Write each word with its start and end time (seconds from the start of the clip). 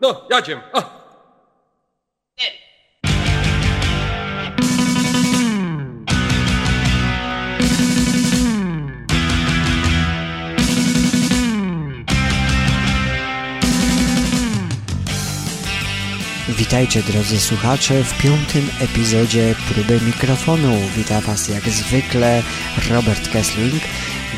No, 0.00 0.26
jadziem. 0.30 0.60
Witajcie 16.48 17.02
drodzy 17.02 17.40
słuchacze 17.40 18.04
w 18.04 18.22
piątym 18.22 18.70
epizodzie 18.80 19.54
próby 19.68 20.00
mikrofonu. 20.00 20.76
Witam 20.96 21.22
Was 21.22 21.48
jak 21.48 21.68
zwykle 21.68 22.42
Robert 22.90 23.28
Kessling. 23.32 23.82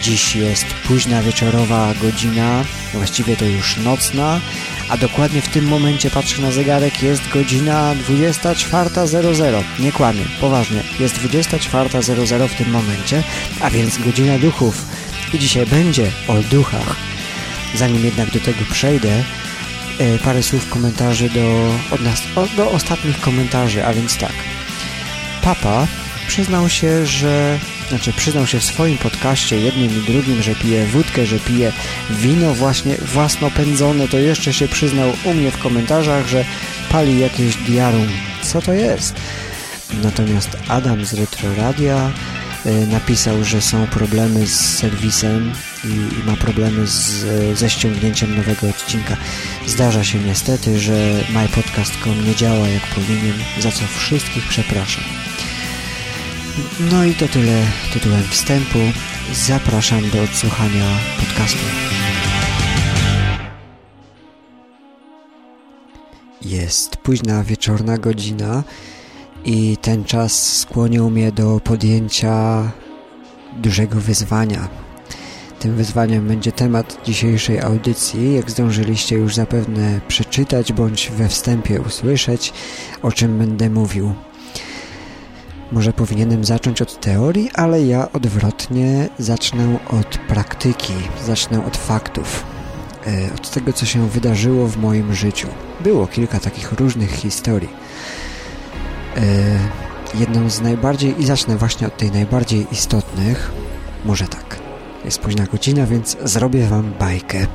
Dziś 0.02 0.36
jest 0.36 0.66
późna 0.86 1.22
wieczorowa 1.22 1.94
godzina, 2.02 2.64
właściwie 2.92 3.36
to 3.36 3.44
już 3.44 3.76
nocna, 3.76 4.40
a 4.88 4.96
dokładnie 4.96 5.42
w 5.42 5.48
tym 5.48 5.64
momencie 5.64 6.10
patrzę 6.10 6.42
na 6.42 6.50
zegarek, 6.50 7.02
jest 7.02 7.28
godzina 7.28 7.94
24.00. 8.08 9.62
Nie 9.78 9.92
kłamię, 9.92 10.24
poważnie, 10.40 10.82
jest 11.00 11.16
24.00 11.16 12.48
w 12.48 12.54
tym 12.54 12.70
momencie, 12.70 13.22
a 13.60 13.70
więc 13.70 13.98
godzina 13.98 14.38
duchów. 14.38 14.84
I 15.32 15.38
dzisiaj 15.38 15.66
będzie 15.66 16.10
o 16.28 16.34
duchach. 16.34 16.96
Zanim 17.74 18.04
jednak 18.04 18.30
do 18.30 18.40
tego 18.40 18.64
przejdę, 18.70 19.24
e, 19.98 20.18
parę 20.18 20.42
słów 20.42 20.68
komentarzy 20.68 21.30
do, 21.30 21.74
od 21.90 22.00
nas, 22.00 22.22
do 22.56 22.70
ostatnich 22.70 23.20
komentarzy, 23.20 23.86
a 23.86 23.92
więc 23.92 24.16
tak. 24.16 24.34
Papa 25.42 25.86
przyznał 26.28 26.68
się, 26.68 27.06
że 27.06 27.58
znaczy 27.88 28.12
przyznał 28.12 28.46
się 28.46 28.58
w 28.60 28.64
swoim 28.64 28.98
podcaście 28.98 29.60
jednym 29.60 29.98
i 29.98 30.12
drugim, 30.12 30.42
że 30.42 30.54
pije 30.54 30.86
wódkę, 30.86 31.26
że 31.26 31.38
pije 31.38 31.72
wino 32.10 32.54
właśnie 32.54 32.96
własnopędzone, 32.96 34.08
to 34.08 34.18
jeszcze 34.18 34.52
się 34.52 34.68
przyznał 34.68 35.12
u 35.24 35.34
mnie 35.34 35.50
w 35.50 35.58
komentarzach, 35.58 36.26
że 36.26 36.44
pali 36.90 37.20
jakieś 37.20 37.56
diarum. 37.56 38.08
Co 38.42 38.62
to 38.62 38.72
jest? 38.72 39.14
Natomiast 40.02 40.56
Adam 40.68 41.04
z 41.04 41.14
Retroradia 41.14 42.10
y, 42.66 42.86
napisał, 42.86 43.44
że 43.44 43.60
są 43.60 43.86
problemy 43.86 44.46
z 44.46 44.78
serwisem 44.78 45.52
i, 45.84 45.88
i 45.88 46.26
ma 46.26 46.36
problemy 46.36 46.86
z, 46.86 47.24
ze 47.58 47.70
ściągnięciem 47.70 48.36
nowego 48.36 48.68
odcinka. 48.68 49.16
Zdarza 49.66 50.04
się 50.04 50.18
niestety, 50.18 50.80
że 50.80 51.24
mypodcast.com 51.30 52.24
nie 52.26 52.34
działa 52.34 52.68
jak 52.68 52.86
powinien, 52.86 53.34
za 53.60 53.70
co 53.72 53.86
wszystkich 53.86 54.48
przepraszam. 54.48 55.27
No 56.90 57.04
i 57.04 57.14
to 57.14 57.28
tyle 57.28 57.62
tytułem 57.92 58.22
wstępu. 58.22 58.78
Zapraszam 59.32 60.10
do 60.10 60.22
odsłuchania 60.22 60.86
podcastu. 61.20 61.64
Jest 66.42 66.96
późna 66.96 67.44
wieczorna 67.44 67.98
godzina 67.98 68.64
i 69.44 69.76
ten 69.76 70.04
czas 70.04 70.58
skłonił 70.58 71.10
mnie 71.10 71.32
do 71.32 71.60
podjęcia 71.60 72.62
dużego 73.56 74.00
wyzwania. 74.00 74.68
Tym 75.58 75.74
wyzwaniem 75.74 76.28
będzie 76.28 76.52
temat 76.52 76.98
dzisiejszej 77.04 77.60
audycji, 77.60 78.34
jak 78.34 78.50
zdążyliście 78.50 79.16
już 79.16 79.34
zapewne 79.34 80.00
przeczytać 80.08 80.72
bądź 80.72 81.10
we 81.10 81.28
wstępie 81.28 81.80
usłyszeć, 81.80 82.52
o 83.02 83.12
czym 83.12 83.38
będę 83.38 83.70
mówił. 83.70 84.14
Może 85.72 85.92
powinienem 85.92 86.44
zacząć 86.44 86.82
od 86.82 87.00
teorii, 87.00 87.50
ale 87.54 87.82
ja 87.82 88.12
odwrotnie 88.12 89.08
zacznę 89.18 89.78
od 89.88 90.18
praktyki, 90.18 90.92
zacznę 91.26 91.66
od 91.66 91.76
faktów, 91.76 92.44
e, 93.06 93.34
od 93.34 93.50
tego, 93.50 93.72
co 93.72 93.86
się 93.86 94.08
wydarzyło 94.08 94.66
w 94.66 94.76
moim 94.76 95.14
życiu. 95.14 95.48
Było 95.80 96.06
kilka 96.06 96.40
takich 96.40 96.72
różnych 96.72 97.10
historii. 97.10 97.68
E, 99.16 99.20
jedną 100.14 100.50
z 100.50 100.60
najbardziej, 100.60 101.20
i 101.20 101.26
zacznę 101.26 101.56
właśnie 101.56 101.86
od 101.86 101.96
tej 101.96 102.10
najbardziej 102.10 102.66
istotnych, 102.72 103.52
może 104.04 104.28
tak. 104.28 104.58
Jest 105.04 105.18
późna 105.18 105.46
godzina, 105.46 105.86
więc 105.86 106.16
zrobię 106.24 106.66
wam 106.66 106.92
bajkę. 106.98 107.46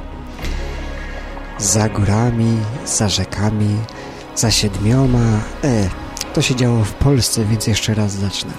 Za 1.59 1.89
górami, 1.89 2.57
za 2.85 3.09
rzekami, 3.09 3.75
za 4.35 4.51
siedmioma, 4.51 5.39
e, 5.63 6.02
to 6.33 6.41
się 6.41 6.55
działo 6.55 6.83
w 6.83 6.93
Polsce, 6.93 7.45
więc 7.45 7.67
jeszcze 7.67 7.93
raz 7.93 8.11
zacznę. 8.11 8.51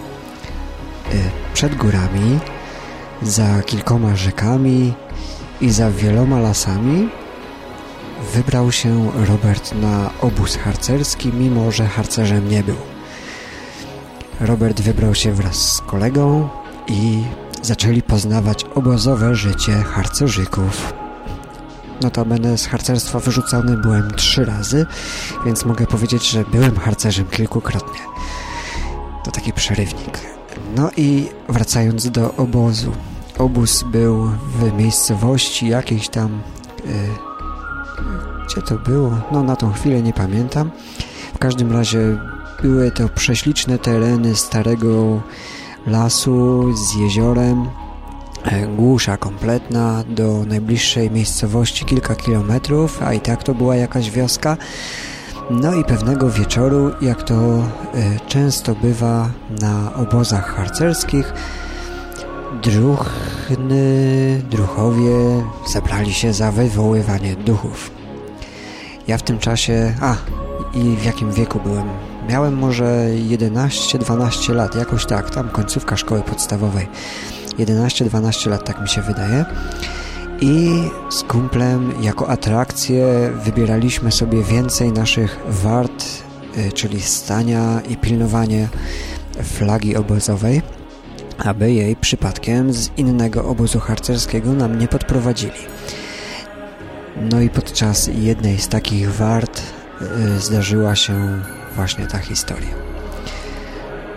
Y, 1.15 1.19
Przed 1.55 1.75
górami, 1.75 2.39
za 3.23 3.63
kilkoma 3.63 4.17
rzekami 4.17 4.95
i 5.61 5.71
za 5.71 5.91
wieloma 5.91 6.41
lasami 6.41 7.09
wybrał 8.35 8.73
się 8.73 9.11
Robert 9.29 9.75
na 9.75 10.11
obóz 10.21 10.57
harcerski, 10.57 11.33
mimo 11.33 11.71
że 11.71 11.87
harcerzem 11.87 12.49
nie 12.49 12.63
był. 12.63 12.77
Robert 14.41 14.81
wybrał 14.81 15.15
się 15.15 15.33
wraz 15.33 15.73
z 15.73 15.81
kolegą 15.81 16.49
i 16.87 17.23
zaczęli 17.63 18.03
poznawać 18.03 18.65
obozowe 18.75 19.35
życie 19.35 19.73
harcerzyków. 19.73 21.04
Notabene 22.01 22.59
z 22.59 22.67
harcerstwa 22.67 23.19
wyrzucony 23.19 23.77
byłem 23.77 24.11
trzy 24.11 24.45
razy, 24.45 24.87
więc 25.45 25.65
mogę 25.65 25.87
powiedzieć, 25.87 26.31
że 26.31 26.45
byłem 26.45 26.77
harcerzem 26.77 27.27
kilkukrotnie. 27.27 28.01
To 29.25 29.31
taki 29.31 29.53
przerywnik. 29.53 30.21
No 30.77 30.91
i 30.97 31.29
wracając 31.49 32.11
do 32.11 32.35
obozu. 32.35 32.93
Obóz 33.39 33.83
był 33.83 34.31
w 34.59 34.73
miejscowości 34.79 35.69
jakiejś 35.69 36.09
tam... 36.09 36.43
Yy, 36.85 36.93
gdzie 38.47 38.63
to 38.63 38.79
było? 38.79 39.19
No 39.33 39.43
na 39.43 39.57
tą 39.57 39.73
chwilę 39.73 40.03
nie 40.03 40.13
pamiętam. 40.13 40.71
W 41.35 41.39
każdym 41.39 41.73
razie 41.73 42.19
były 42.63 42.91
to 42.91 43.09
prześliczne 43.09 43.79
tereny 43.79 44.37
starego 44.37 45.21
lasu 45.87 46.65
z 46.77 46.95
jeziorem, 46.95 47.67
głusza 48.77 49.17
kompletna 49.17 50.05
do 50.09 50.45
najbliższej 50.47 51.11
miejscowości 51.11 51.85
kilka 51.85 52.15
kilometrów, 52.15 53.03
a 53.03 53.15
i 53.15 53.21
tak 53.21 53.43
to 53.43 53.55
była 53.55 53.77
jakaś 53.77 54.11
wioska. 54.11 54.57
No 55.51 55.75
i 55.75 55.85
pewnego 55.85 56.31
wieczoru, 56.31 56.91
jak 57.01 57.23
to 57.23 57.35
y, 57.35 57.63
często 58.29 58.75
bywa 58.75 59.31
na 59.61 59.95
obozach 59.95 60.55
harcerskich, 60.57 61.33
druchny, 62.63 64.43
druchowie 64.51 65.45
zabrali 65.73 66.15
się 66.15 66.33
za 66.33 66.53
wywoływanie 66.53 67.37
duchów. 67.37 67.91
Ja 69.09 69.19
w 69.19 69.23
tym 69.23 69.39
czasie... 69.39 69.95
A, 70.01 70.17
i 70.75 70.97
w 70.97 71.05
jakim 71.05 71.33
wieku 71.33 71.61
byłem? 71.65 71.89
Miałem 72.29 72.57
może 72.57 73.07
11-12 73.29 74.55
lat, 74.55 74.75
jakoś 74.75 75.07
tak, 75.07 75.31
tam 75.31 75.49
końcówka 75.49 75.97
szkoły 75.97 76.23
podstawowej. 76.23 76.89
11-12 77.59 78.51
lat, 78.51 78.65
tak 78.65 78.81
mi 78.81 78.89
się 78.89 79.03
wydaje. 79.03 79.45
I 80.41 80.71
z 81.11 81.23
kumplem 81.23 81.93
jako 82.03 82.29
atrakcję 82.29 83.31
wybieraliśmy 83.45 84.13
sobie 84.13 84.43
więcej 84.43 84.93
naszych 84.93 85.41
wart, 85.49 86.05
czyli 86.75 87.03
stania 87.03 87.81
i 87.89 87.97
pilnowanie 87.97 88.69
flagi 89.43 89.97
obozowej, 89.97 90.63
aby 91.39 91.73
jej 91.73 91.97
przypadkiem 91.97 92.73
z 92.73 92.91
innego 92.97 93.45
obozu 93.45 93.81
harcerskiego 93.81 94.53
nam 94.53 94.79
nie 94.79 94.89
podprowadzili. 94.89 95.61
No 97.31 97.41
i 97.41 97.51
podczas 97.51 98.11
jednej 98.15 98.59
z 98.59 98.69
takich 98.69 99.13
wart 99.13 99.63
zdarzyła 100.39 100.97
się 100.97 101.43
właśnie 101.77 102.07
ta 102.07 102.19
historia. 102.19 102.94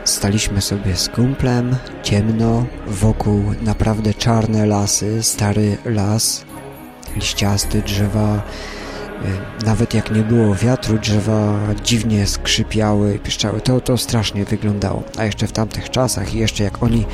Staliśmy 0.07 0.61
sobie 0.61 0.95
z 0.95 1.09
kumplem, 1.09 1.75
ciemno, 2.03 2.65
wokół 2.87 3.43
naprawdę 3.61 4.13
czarne 4.13 4.65
lasy, 4.65 5.23
stary 5.23 5.77
las, 5.85 6.45
liściasty, 7.15 7.81
drzewa, 7.81 8.41
nawet 9.65 9.93
jak 9.93 10.11
nie 10.11 10.21
było 10.21 10.55
wiatru, 10.55 10.97
drzewa 10.97 11.59
dziwnie 11.83 12.27
skrzypiały 12.27 13.15
i 13.15 13.19
piszczały. 13.19 13.61
To, 13.61 13.81
to 13.81 13.97
strasznie 13.97 14.45
wyglądało. 14.45 15.03
A 15.17 15.25
jeszcze 15.25 15.47
w 15.47 15.51
tamtych 15.51 15.89
czasach 15.89 16.35
i 16.35 16.37
jeszcze 16.37 16.63
jak 16.63 16.83
oni, 16.83 17.05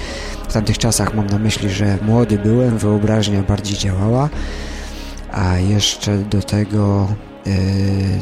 w 0.50 0.54
tamtych 0.54 0.78
czasach 0.78 1.14
mam 1.14 1.28
na 1.28 1.40
myśli, 1.40 1.70
że 1.70 1.98
młody 2.02 2.38
byłem, 2.38 2.78
wyobraźnia 2.78 3.42
bardziej 3.42 3.78
działała, 3.78 4.30
a 5.32 5.58
jeszcze 5.58 6.18
do 6.18 6.42
tego 6.42 7.08
Yy, 7.46 7.54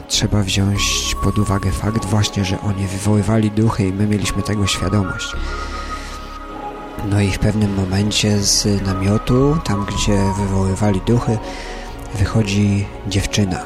trzeba 0.07 0.43
wziąć 0.43 1.15
pod 1.23 1.37
uwagę 1.37 1.71
fakt 1.71 2.05
właśnie, 2.05 2.45
że 2.45 2.61
oni 2.61 2.87
wywoływali 2.87 3.51
duchy 3.51 3.87
i 3.87 3.93
my 3.93 4.07
mieliśmy 4.07 4.43
tego 4.43 4.67
świadomość. 4.67 5.35
No 7.09 7.21
i 7.21 7.31
w 7.31 7.39
pewnym 7.39 7.75
momencie 7.75 8.39
z 8.39 8.81
namiotu, 8.85 9.57
tam 9.63 9.85
gdzie 9.85 10.17
wywoływali 10.37 11.01
duchy, 11.07 11.37
wychodzi 12.15 12.85
dziewczyna. 13.07 13.59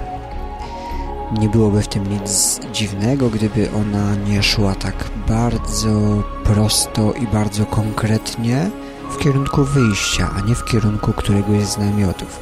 Nie 1.39 1.49
byłoby 1.49 1.81
w 1.81 1.87
tym 1.87 2.09
nic 2.09 2.59
dziwnego, 2.73 3.29
gdyby 3.29 3.69
ona 3.71 4.15
nie 4.15 4.43
szła 4.43 4.75
tak 4.75 5.09
bardzo 5.27 6.23
prosto 6.43 7.13
i 7.13 7.27
bardzo 7.27 7.65
konkretnie 7.65 8.69
w 9.11 9.17
kierunku 9.17 9.63
wyjścia, 9.63 10.29
a 10.37 10.41
nie 10.41 10.55
w 10.55 10.65
kierunku 10.65 11.13
któregoś 11.13 11.65
z 11.65 11.77
namiotów 11.77 12.39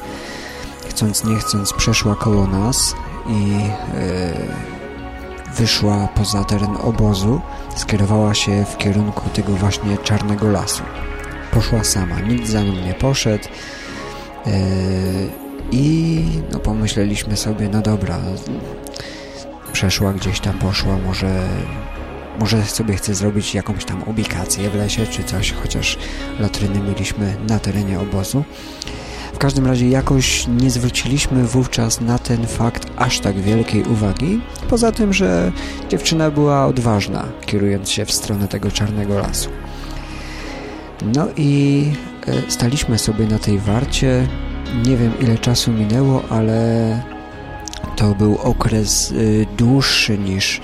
chcąc 0.88 1.24
nie 1.24 1.36
chcąc 1.36 1.72
przeszła 1.72 2.14
koło 2.14 2.46
nas 2.46 2.94
i 3.26 3.56
wyszła 5.56 6.08
poza 6.14 6.44
teren 6.44 6.76
obozu, 6.82 7.40
skierowała 7.76 8.34
się 8.34 8.64
w 8.64 8.76
kierunku 8.76 9.30
tego 9.30 9.52
właśnie 9.52 9.98
czarnego 9.98 10.50
lasu. 10.50 10.82
Poszła 11.50 11.84
sama, 11.84 12.20
nikt 12.20 12.48
za 12.48 12.62
nią 12.62 12.72
nie 12.72 12.94
poszedł 12.94 13.48
i 15.70 16.22
no 16.52 16.58
pomyśleliśmy 16.58 17.36
sobie, 17.36 17.68
no 17.68 17.80
dobra, 17.82 18.18
przeszła 19.72 20.12
gdzieś 20.12 20.40
tam, 20.40 20.58
poszła, 20.58 20.98
może 21.06 21.48
może 22.38 22.64
sobie 22.64 22.96
chce 22.96 23.14
zrobić 23.14 23.54
jakąś 23.54 23.84
tam 23.84 24.02
ubikację 24.02 24.70
w 24.70 24.74
lesie 24.74 25.06
czy 25.06 25.24
coś, 25.24 25.52
chociaż 25.52 25.98
latryny 26.40 26.80
mieliśmy 26.80 27.36
na 27.48 27.58
terenie 27.58 28.00
obozu. 28.00 28.44
W 29.34 29.38
każdym 29.38 29.66
razie 29.66 29.88
jakoś 29.88 30.46
nie 30.46 30.70
zwróciliśmy 30.70 31.44
wówczas 31.44 32.00
na 32.00 32.18
ten 32.18 32.46
fakt 32.46 32.86
aż 32.96 33.20
tak 33.20 33.40
wielkiej 33.40 33.82
uwagi, 33.82 34.40
poza 34.70 34.92
tym, 34.92 35.12
że 35.12 35.52
dziewczyna 35.88 36.30
była 36.30 36.66
odważna, 36.66 37.24
kierując 37.46 37.90
się 37.90 38.04
w 38.04 38.12
stronę 38.12 38.48
tego 38.48 38.70
czarnego 38.70 39.18
lasu. 39.18 39.50
No 41.14 41.28
i 41.36 41.84
e, 42.26 42.50
staliśmy 42.50 42.98
sobie 42.98 43.26
na 43.26 43.38
tej 43.38 43.58
warcie. 43.58 44.28
Nie 44.86 44.96
wiem 44.96 45.12
ile 45.20 45.38
czasu 45.38 45.72
minęło, 45.72 46.22
ale 46.30 47.02
to 47.96 48.14
był 48.14 48.38
okres 48.38 49.10
y, 49.10 49.46
dłuższy 49.56 50.18
niż 50.18 50.60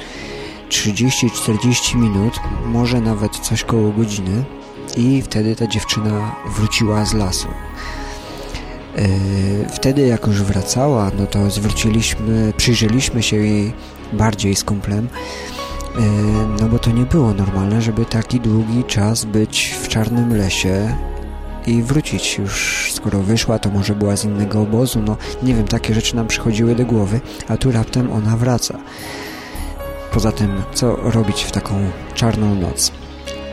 30-40 0.68 1.96
minut, 1.96 2.40
może 2.66 3.00
nawet 3.00 3.38
coś 3.38 3.64
koło 3.64 3.90
godziny 3.90 4.44
i 4.96 5.22
wtedy 5.22 5.56
ta 5.56 5.66
dziewczyna 5.66 6.36
wróciła 6.56 7.04
z 7.04 7.14
lasu. 7.14 7.48
E, 8.96 9.68
wtedy 9.68 10.06
jak 10.06 10.26
już 10.26 10.42
wracała, 10.42 11.10
no 11.18 11.26
to 11.26 11.50
zwróciliśmy, 11.50 12.52
przyjrzeliśmy 12.56 13.22
się 13.22 13.36
jej 13.36 13.72
bardziej 14.12 14.56
z 14.56 14.64
kumplem, 14.64 15.08
e, 15.08 16.00
no 16.60 16.68
bo 16.68 16.78
to 16.78 16.90
nie 16.90 17.04
było 17.04 17.34
normalne, 17.34 17.82
żeby 17.82 18.04
taki 18.04 18.40
długi 18.40 18.84
czas 18.84 19.24
być 19.24 19.74
w 19.82 19.88
czarnym 19.88 20.36
lesie 20.36 20.96
i 21.66 21.82
wrócić 21.82 22.38
już, 22.38 22.88
skoro 22.94 23.18
wyszła, 23.18 23.58
to 23.58 23.70
może 23.70 23.94
była 23.94 24.16
z 24.16 24.24
innego 24.24 24.60
obozu, 24.60 25.02
no 25.02 25.16
nie 25.42 25.54
wiem, 25.54 25.68
takie 25.68 25.94
rzeczy 25.94 26.16
nam 26.16 26.26
przychodziły 26.26 26.74
do 26.74 26.84
głowy, 26.84 27.20
a 27.48 27.56
tu 27.56 27.72
raptem 27.72 28.12
ona 28.12 28.36
wraca. 28.36 28.78
Poza 30.12 30.32
tym, 30.32 30.62
co 30.74 30.96
robić 30.96 31.42
w 31.42 31.52
taką 31.52 31.74
czarną 32.14 32.54
noc? 32.54 32.92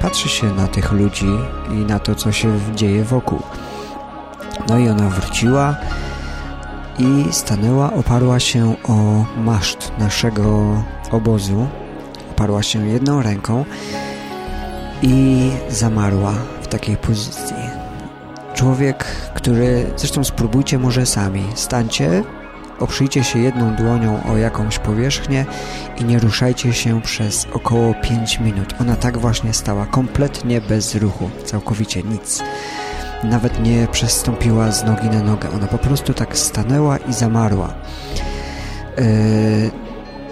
Patrzy 0.01 0.29
się 0.29 0.53
na 0.53 0.67
tych 0.67 0.91
ludzi 0.91 1.29
i 1.71 1.75
na 1.75 1.99
to, 1.99 2.15
co 2.15 2.31
się 2.31 2.59
dzieje 2.75 3.03
wokół. 3.03 3.39
No 4.67 4.77
i 4.77 4.89
ona 4.89 5.09
wróciła 5.09 5.75
i 6.99 7.25
stanęła, 7.31 7.93
oparła 7.93 8.39
się 8.39 8.75
o 8.83 9.25
maszt 9.37 9.91
naszego 9.99 10.83
obozu. 11.11 11.67
Oparła 12.31 12.63
się 12.63 12.87
jedną 12.87 13.21
ręką 13.21 13.65
i 15.01 15.49
zamarła 15.69 16.33
w 16.61 16.67
takiej 16.67 16.97
pozycji. 16.97 17.55
Człowiek, 18.53 19.03
który... 19.33 19.85
Zresztą 19.97 20.23
spróbujcie 20.23 20.79
może 20.79 21.05
sami. 21.05 21.43
Stańcie, 21.55 22.23
oprzyjcie 22.79 23.23
się 23.23 23.39
jedną 23.39 23.75
dłonią 23.75 24.23
o 24.23 24.37
jakąś 24.37 24.79
powierzchnię 24.79 25.45
i 25.99 26.03
nie 26.03 26.19
ruszajcie 26.19 26.73
się 26.73 27.01
przez 27.01 27.47
około 27.53 27.93
5 27.93 28.39
minut. 28.39 28.73
Ona 28.81 28.95
tak 28.95 29.17
właśnie 29.17 29.53
stała, 29.53 29.85
kompletnie 29.85 30.61
bez 30.61 30.95
ruchu, 30.95 31.29
całkowicie 31.45 32.03
nic 32.03 32.43
nawet 33.23 33.63
nie 33.63 33.87
przestąpiła 33.91 34.71
z 34.71 34.83
nogi 34.83 35.09
na 35.09 35.23
nogę. 35.23 35.49
Ona 35.55 35.67
po 35.67 35.77
prostu 35.77 36.13
tak 36.13 36.37
stanęła 36.37 36.97
i 36.97 37.13
zamarła. 37.13 37.73
Yy, 38.97 39.71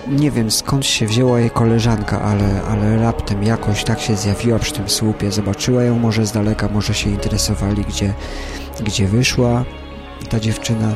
nie 0.07 0.31
wiem 0.31 0.51
skąd 0.51 0.85
się 0.85 1.07
wzięła 1.07 1.39
jej 1.39 1.49
koleżanka, 1.49 2.21
ale, 2.21 2.61
ale 2.69 2.97
raptem 2.97 3.43
jakoś 3.43 3.83
tak 3.83 3.99
się 3.99 4.15
zjawiła 4.15 4.59
przy 4.59 4.73
tym 4.73 4.89
słupie. 4.89 5.31
Zobaczyła 5.31 5.83
ją 5.83 5.99
może 5.99 6.25
z 6.25 6.31
daleka, 6.31 6.67
może 6.67 6.93
się 6.93 7.09
interesowali, 7.09 7.85
gdzie, 7.85 8.13
gdzie 8.83 9.07
wyszła 9.07 9.65
ta 10.29 10.39
dziewczyna. 10.39 10.93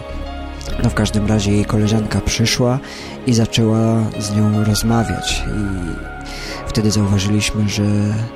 No 0.84 0.90
w 0.90 0.94
każdym 0.94 1.28
razie 1.28 1.52
jej 1.52 1.66
koleżanka 1.66 2.22
przyszła 2.22 2.80
i 3.28 3.34
zaczęła 3.34 4.04
z 4.20 4.36
nią 4.36 4.64
rozmawiać 4.64 5.44
i 5.48 6.19
Wtedy 6.68 6.92
zauważyliśmy, 6.92 7.70
że 7.70 7.84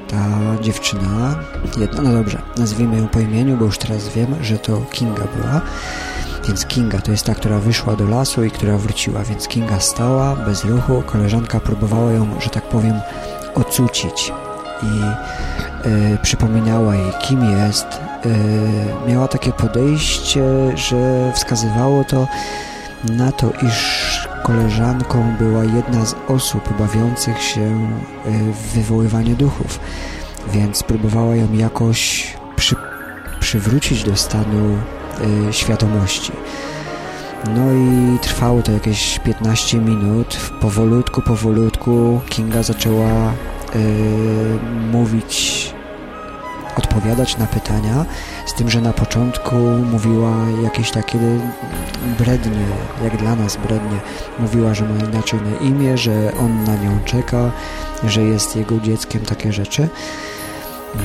ta 0.08 0.26
dziewczyna, 0.62 1.36
jedna, 1.78 2.02
no 2.02 2.12
dobrze, 2.12 2.42
nazwijmy 2.58 2.98
ją 2.98 3.08
po 3.08 3.20
imieniu, 3.20 3.58
bo 3.58 3.66
już 3.66 3.78
teraz 3.78 4.10
wiem, 4.10 4.36
że 4.42 4.58
to 4.58 4.82
Kinga 4.92 5.24
była. 5.36 5.62
Więc 6.48 6.66
Kinga 6.66 7.02
to 7.02 7.12
jest 7.12 7.26
ta, 7.26 7.36
która 7.36 7.60
wyszła 7.60 7.96
do 7.96 8.08
lasu 8.08 8.44
i 8.44 8.52
która 8.52 8.78
wróciła, 8.78 9.24
więc 9.24 9.48
Kinga 9.48 9.80
stała 9.80 10.36
bez 10.36 10.66
ruchu, 10.66 11.04
koleżanka 11.06 11.60
próbowała 11.60 12.12
ją, 12.12 12.40
że 12.40 12.50
tak 12.50 12.64
powiem, 12.64 13.02
ocucić 13.56 14.34
i 14.84 15.02
y, 15.88 16.18
przypominała 16.22 16.96
jej, 16.96 17.12
kim 17.22 17.44
jest. 17.44 17.86
Y, 18.26 19.10
miała 19.10 19.28
takie 19.28 19.52
podejście, 19.52 20.44
że 20.78 21.32
wskazywało 21.36 22.04
to 22.04 22.28
na 23.04 23.32
to, 23.32 23.50
iż 23.68 24.13
koleżanką 24.44 25.36
była 25.40 25.64
jedna 25.64 26.06
z 26.06 26.16
osób 26.28 26.78
bawiących 26.80 27.42
się 27.42 27.62
e, 27.62 28.32
w 28.54 28.74
wywoływanie 28.74 29.36
duchów, 29.36 29.80
więc 30.54 30.84
próbowała 30.84 31.36
ją 31.36 31.54
jakoś 31.54 32.28
przy, 32.56 32.76
przywrócić 33.40 34.04
do 34.04 34.16
stanu 34.16 34.78
y, 35.50 35.54
świadomości. 35.54 36.32
No 37.56 37.74
i 37.74 38.20
trwało 38.20 38.62
to 38.62 38.72
jakieś 38.72 39.20
15 39.20 39.78
minut. 39.78 40.38
Powolutku, 40.62 41.22
powolutku 41.22 42.22
Kinga 42.30 42.64
zaczęła 42.64 43.32
y, 43.32 43.34
mówić 44.92 45.74
odpowiadać 46.78 47.38
na 47.38 47.48
pytania, 47.48 48.06
z 48.46 48.54
tym, 48.54 48.70
że 48.70 48.82
na 48.82 48.94
początku 48.94 49.56
mówiła 49.92 50.36
jakieś 50.64 50.92
takie 50.92 51.20
brednie, 52.20 52.66
jak 53.04 53.18
dla 53.18 53.36
nas 53.36 53.58
brednie. 53.58 54.00
Mówiła, 54.40 54.74
że 54.74 54.86
ma 54.86 55.06
inaczej 55.06 55.40
na 55.42 55.68
imię, 55.68 55.98
że 55.98 56.32
on 56.40 56.64
na 56.64 56.76
nią 56.76 57.00
czeka, 57.06 57.52
że 58.04 58.22
jest 58.22 58.56
jego 58.56 58.80
dzieckiem, 58.80 59.22
takie 59.22 59.54
rzeczy. 59.54 59.90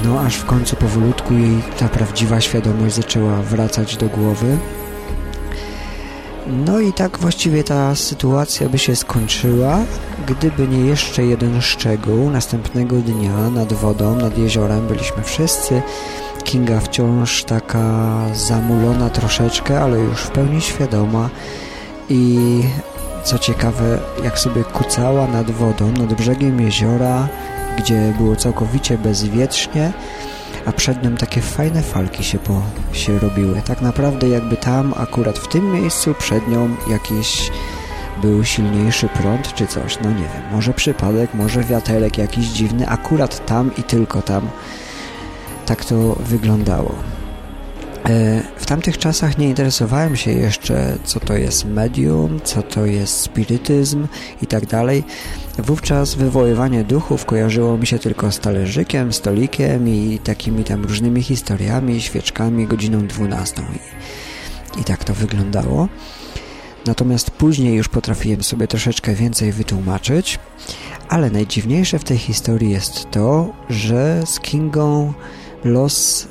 No 0.04 0.20
aż 0.20 0.36
w 0.36 0.44
końcu 0.44 0.76
powolutku 0.76 1.34
jej 1.34 1.62
ta 1.78 1.88
prawdziwa 1.88 2.40
świadomość 2.40 2.94
zaczęła 2.94 3.42
wracać 3.42 3.96
do 3.96 4.06
głowy. 4.06 4.58
No 6.48 6.80
i 6.80 6.92
tak 6.92 7.18
właściwie 7.18 7.64
ta 7.64 7.94
sytuacja 7.94 8.68
by 8.68 8.78
się 8.78 8.96
skończyła, 8.96 9.78
gdyby 10.26 10.68
nie 10.68 10.80
jeszcze 10.80 11.24
jeden 11.24 11.60
szczegół. 11.62 12.30
Następnego 12.30 12.96
dnia 12.96 13.50
nad 13.50 13.72
wodą, 13.72 14.16
nad 14.16 14.38
jeziorem 14.38 14.86
byliśmy 14.86 15.22
wszyscy. 15.22 15.82
Kinga 16.44 16.80
wciąż 16.80 17.44
taka 17.44 18.18
zamulona 18.34 19.10
troszeczkę, 19.10 19.80
ale 19.80 19.98
już 19.98 20.20
w 20.20 20.30
pełni 20.30 20.60
świadoma 20.60 21.30
i 22.08 22.38
co 23.24 23.38
ciekawe, 23.38 23.98
jak 24.24 24.38
sobie 24.38 24.64
kucała 24.64 25.26
nad 25.26 25.50
wodą, 25.50 25.92
nad 25.92 26.14
brzegiem 26.14 26.60
jeziora, 26.60 27.28
gdzie 27.78 28.14
było 28.18 28.36
całkowicie 28.36 28.98
bezwietrznie, 28.98 29.92
a 30.66 30.72
przed 30.72 31.04
nią 31.04 31.16
takie 31.16 31.40
fajne 31.40 31.82
falki 31.82 32.24
się, 32.24 32.38
po, 32.38 32.62
się 32.92 33.18
robiły. 33.18 33.62
Tak 33.64 33.80
naprawdę 33.80 34.28
jakby 34.28 34.56
tam, 34.56 34.94
akurat 34.96 35.38
w 35.38 35.48
tym 35.48 35.72
miejscu 35.72 36.14
przed 36.14 36.48
nią 36.48 36.76
jakiś 36.90 37.50
był 38.22 38.44
silniejszy 38.44 39.08
prąd 39.08 39.54
czy 39.54 39.66
coś, 39.66 39.98
no 40.00 40.10
nie 40.10 40.16
wiem, 40.16 40.42
może 40.52 40.74
przypadek, 40.74 41.34
może 41.34 41.64
wiaterek 41.64 42.18
jakiś 42.18 42.46
dziwny, 42.46 42.88
akurat 42.88 43.46
tam 43.46 43.70
i 43.76 43.82
tylko 43.82 44.22
tam 44.22 44.48
tak 45.66 45.84
to 45.84 46.16
wyglądało. 46.20 46.94
E, 48.08 48.42
w 48.56 48.66
tamtych 48.66 48.98
czasach 48.98 49.38
nie 49.38 49.48
interesowałem 49.48 50.16
się 50.16 50.30
jeszcze, 50.30 50.98
co 51.04 51.20
to 51.20 51.36
jest 51.36 51.64
medium, 51.64 52.40
co 52.44 52.62
to 52.62 52.86
jest 52.86 53.20
spirytyzm 53.20 54.06
i 54.42 54.46
tak 54.46 54.66
dalej. 54.66 55.04
Wówczas 55.58 56.14
wywoływanie 56.14 56.84
duchów 56.84 57.24
kojarzyło 57.24 57.78
mi 57.78 57.86
się 57.86 57.98
tylko 57.98 58.32
z 58.32 58.38
talerzykiem, 58.38 59.12
stolikiem 59.12 59.88
i 59.88 60.18
takimi 60.24 60.64
tam 60.64 60.84
różnymi 60.84 61.22
historiami, 61.22 62.00
świeczkami, 62.00 62.66
godziną 62.66 63.06
12. 63.06 63.62
I, 64.76 64.80
i 64.80 64.84
tak 64.84 65.04
to 65.04 65.14
wyglądało. 65.14 65.88
Natomiast 66.86 67.30
później 67.30 67.74
już 67.74 67.88
potrafiłem 67.88 68.42
sobie 68.42 68.66
troszeczkę 68.66 69.14
więcej 69.14 69.52
wytłumaczyć, 69.52 70.38
ale 71.08 71.30
najdziwniejsze 71.30 71.98
w 71.98 72.04
tej 72.04 72.18
historii 72.18 72.70
jest 72.70 73.10
to, 73.10 73.52
że 73.70 74.22
z 74.26 74.40
Kingą 74.40 75.12
los, 75.64 76.28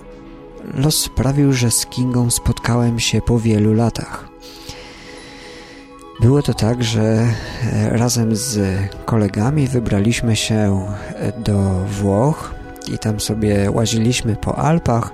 los 0.73 0.99
sprawił, 0.99 1.53
że 1.53 1.71
z 1.71 1.85
Kingą 1.85 2.29
spotkałem 2.29 2.99
się 2.99 3.21
po 3.21 3.39
wielu 3.39 3.73
latach. 3.73 4.27
Było 6.21 6.41
to 6.41 6.53
tak, 6.53 6.83
że 6.83 7.01
e, 7.01 7.97
razem 7.97 8.35
z 8.35 8.79
kolegami 9.05 9.67
wybraliśmy 9.67 10.35
się 10.35 10.87
e, 11.15 11.31
do 11.31 11.59
Włoch 12.01 12.53
i 12.93 12.97
tam 12.97 13.19
sobie 13.19 13.71
łaziliśmy 13.71 14.35
po 14.35 14.57
Alpach, 14.57 15.13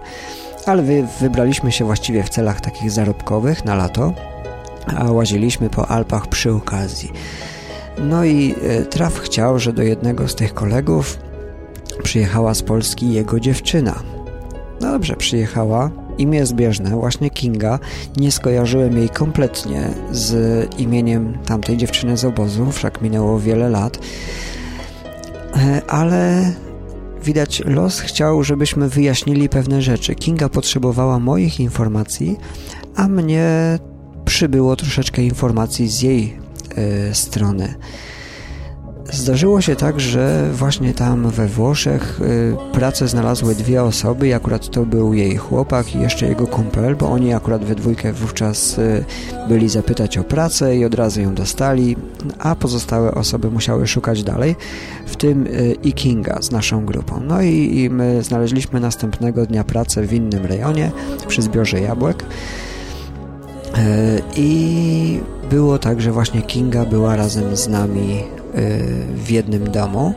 ale 0.66 0.84
wy, 0.84 1.08
wybraliśmy 1.20 1.72
się 1.72 1.86
właściwie 1.86 2.24
w 2.24 2.30
celach 2.30 2.62
takich 2.62 2.92
zarobkowych 2.92 3.66
na 3.66 3.76
lato 3.76 4.14
a 4.88 5.12
łaziliśmy 5.12 5.70
po 5.70 5.88
Alpach 5.88 6.28
przy 6.28 6.52
okazji. 6.52 7.12
No 7.98 8.26
i 8.26 8.56
e, 8.62 8.86
traf 8.86 9.20
chciał, 9.20 9.60
że 9.60 9.74
do 9.74 9.84
jednego 9.84 10.28
z 10.28 10.36
tych 10.36 10.54
kolegów 10.54 11.20
przyjechała 12.04 12.54
z 12.54 12.64
Polski 12.64 13.14
jego 13.14 13.40
dziewczyna. 13.40 14.04
No 14.84 14.92
dobrze, 14.92 15.16
przyjechała. 15.16 15.92
Imię 16.18 16.46
zbieżne, 16.46 16.90
właśnie 16.90 17.30
Kinga. 17.30 17.80
Nie 18.18 18.32
skojarzyłem 18.32 18.98
jej 18.98 19.10
kompletnie 19.10 19.90
z 20.12 20.36
imieniem 20.80 21.38
tamtej 21.46 21.78
dziewczyny 21.78 22.18
z 22.18 22.26
obozu, 22.26 22.72
wszak 22.72 23.02
minęło 23.02 23.40
wiele 23.40 23.70
lat. 23.70 24.00
E, 25.56 25.82
ale 25.88 26.52
widać, 27.24 27.62
los 27.66 28.00
chciał, 28.00 28.44
żebyśmy 28.44 28.90
wyjaśnili 28.90 29.50
pewne 29.50 29.82
rzeczy. 29.82 30.16
Kinga 30.16 30.50
potrzebowała 30.50 31.20
moich 31.20 31.60
informacji, 31.60 32.38
a 32.96 33.08
mnie 33.08 33.80
przybyło 34.26 34.76
troszeczkę 34.76 35.22
informacji 35.24 35.88
z 35.88 36.02
jej 36.02 36.40
y, 37.12 37.16
strony. 37.16 37.74
Zdarzyło 39.12 39.62
się 39.62 39.76
tak, 39.76 40.00
że 40.00 40.50
właśnie 40.54 40.94
tam 40.94 41.30
we 41.30 41.48
Włoszech 41.48 42.22
y, 42.22 42.56
pracę 42.74 43.08
znalazły 43.08 43.56
dwie 43.56 43.84
osoby 43.84 44.28
i 44.28 44.34
akurat 44.34 44.70
to 44.70 44.86
był 44.86 45.14
jej 45.14 45.38
chłopak 45.38 45.96
i 45.96 46.00
jeszcze 46.00 46.28
jego 46.28 46.48
kumpel, 46.48 46.96
bo 46.96 47.12
oni 47.12 47.34
akurat 47.34 47.66
we 47.66 47.76
dwójkę 47.76 48.14
wówczas 48.14 48.78
y, 48.78 49.06
byli 49.50 49.70
zapytać 49.70 50.18
o 50.18 50.24
pracę 50.24 50.78
i 50.78 50.86
od 50.86 50.96
razu 50.96 51.22
ją 51.22 51.36
dostali, 51.36 51.96
a 52.40 52.56
pozostałe 52.56 53.14
osoby 53.14 53.52
musiały 53.52 53.88
szukać 53.88 54.24
dalej, 54.24 54.56
w 55.06 55.16
tym 55.16 55.48
y, 55.48 55.76
i 55.84 55.94
Kinga 55.94 56.42
z 56.42 56.52
naszą 56.52 56.86
grupą. 56.86 57.22
No 57.28 57.42
i, 57.42 57.80
i 57.80 57.90
my 57.90 58.24
znaleźliśmy 58.24 58.80
następnego 58.80 59.46
dnia 59.46 59.64
pracę 59.64 60.08
w 60.08 60.14
innym 60.14 60.46
rejonie 60.46 60.92
przy 61.28 61.42
zbiorze 61.42 61.82
jabłek. 61.82 62.26
I 64.36 65.20
było 65.50 65.80
tak, 65.80 66.02
że 66.02 66.12
właśnie 66.12 66.42
Kinga 66.42 66.86
była 66.86 67.16
razem 67.16 67.58
z 67.58 67.68
nami 67.68 68.24
w 69.16 69.30
jednym 69.30 69.72
domu, 69.72 70.14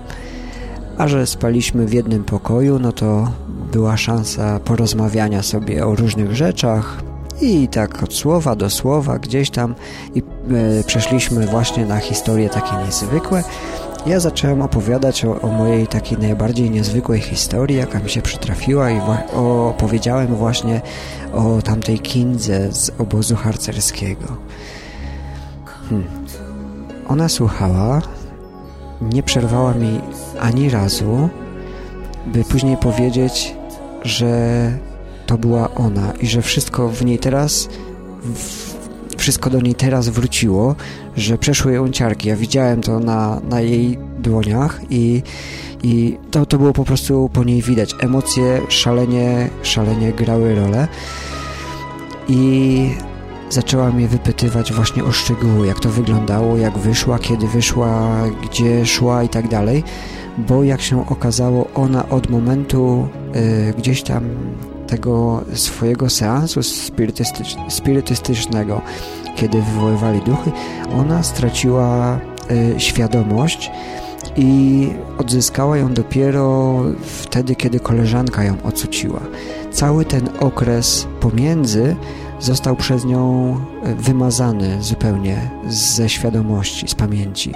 a 0.99 1.09
że 1.09 1.27
spaliśmy 1.27 1.87
w 1.87 1.93
jednym 1.93 2.25
pokoju, 2.25 2.79
no 2.79 2.93
to 2.93 3.29
była 3.73 3.97
szansa 3.97 4.61
porozmawiania 4.61 5.43
sobie 5.43 5.87
o 5.87 5.95
różnych 5.95 6.37
rzeczach 6.37 7.03
i 7.41 7.69
tak 7.69 8.03
od 8.03 8.15
słowa 8.15 8.57
do 8.57 8.71
słowa 8.71 9.19
gdzieś 9.19 9.51
tam 9.51 9.75
i 10.15 10.19
e, 10.19 10.85
przeszliśmy 10.85 11.47
właśnie 11.47 11.87
na 11.87 11.99
historie 11.99 12.49
takie 12.49 12.85
niezwykłe. 12.87 13.45
Ja 14.07 14.21
zacząłem 14.21 14.63
opowiadać 14.63 15.25
o, 15.25 15.41
o, 15.41 15.49
mojej 15.49 15.87
takiej 15.87 16.19
najbardziej 16.19 16.71
niezwykłej 16.71 17.21
historii, 17.21 17.77
jaka 17.77 17.99
mi 17.99 18.11
się 18.11 18.23
przytrafiła 18.23 18.91
i 18.91 19.01
opowiedziałem 19.35 20.27
właśnie 20.27 20.81
o 21.33 21.63
tamtej 21.63 21.99
kindze 21.99 22.73
z 22.73 22.91
obozu 22.99 23.37
harcerskiego. 23.37 24.37
Hmm. 25.89 26.07
Ona 27.09 27.29
słuchała, 27.29 28.03
nie 29.01 29.23
przerwała 29.23 29.75
mi 29.75 30.01
ani 30.41 30.71
razu, 30.71 31.29
by 32.27 32.45
później 32.45 32.77
powiedzieć, 32.77 33.55
że 34.03 34.73
to 35.27 35.39
była 35.39 35.75
ona 35.75 36.13
i 36.21 36.27
że 36.27 36.43
wszystko 36.43 36.89
w 36.89 37.05
niej 37.05 37.19
teraz, 37.19 37.69
wszystko 39.17 39.51
do 39.51 39.61
niej 39.61 39.75
teraz 39.75 40.09
wróciło, 40.09 40.75
że 41.17 41.39
przeszły 41.39 41.73
ją 41.73 41.91
ciarki. 41.91 42.29
Ja 42.29 42.37
widziałem 42.37 42.81
to 42.81 43.01
na, 43.01 43.41
na 43.49 43.61
jej 43.61 43.99
dłoniach 44.19 44.81
i, 44.91 45.23
i 45.83 46.19
to, 46.31 46.47
to 46.47 46.59
było 46.59 46.73
po 46.73 46.85
prostu 46.85 47.31
po 47.33 47.45
niej 47.45 47.63
widać. 47.63 47.95
Emocje 48.01 48.61
szalenie, 48.69 49.51
szalenie 49.63 50.13
grały 50.13 50.55
rolę 50.55 50.89
i 52.29 52.91
zaczęła 53.51 53.91
mnie 53.91 54.09
wypytywać 54.09 54.73
właśnie 54.73 55.05
o 55.05 55.13
szczegóły, 55.13 55.67
jak 55.67 55.81
to 55.81 55.89
wyglądało, 55.89 56.57
jak 56.57 56.79
wyszła, 56.79 57.19
kiedy 57.19 57.47
wyszła, 57.47 58.23
gdzie 58.43 58.87
szła 58.87 59.23
i 59.23 59.29
tak 59.29 59.49
dalej, 59.49 59.85
bo 60.39 60.65
jak 60.65 60.81
się 60.81 61.09
okazało, 61.09 61.69
ona 61.75 62.09
od 62.09 62.31
momentu 62.31 63.09
y, 63.37 63.75
gdzieś 63.79 64.03
tam 64.03 64.25
tego 64.87 65.45
swojego 65.55 66.11
seansu 66.11 66.63
spirytystycz 66.63 67.57
spirytystycznego, 67.69 68.81
kiedy 69.37 69.63
wywoływali 69.63 70.21
duchy, 70.21 70.53
ona 70.99 71.23
straciła 71.23 72.19
y, 72.51 72.75
świadomość 72.81 73.71
i 74.37 74.89
odzyskała 75.19 75.77
ją 75.77 75.95
dopiero 75.95 76.75
wtedy, 77.03 77.55
kiedy 77.55 77.81
koleżanka 77.81 78.45
ją 78.45 78.57
ocuciła. 78.65 79.21
Cały 79.73 80.05
ten 80.05 80.29
okres 80.41 81.07
pomiędzy 81.21 81.97
został 82.41 82.77
przez 82.77 83.05
nią 83.05 83.57
e, 83.83 83.95
wymazany 83.95 84.83
zupełnie 84.83 85.51
ze 85.69 86.09
świadomości, 86.09 86.89
z 86.89 86.95
pamięci. 86.95 87.53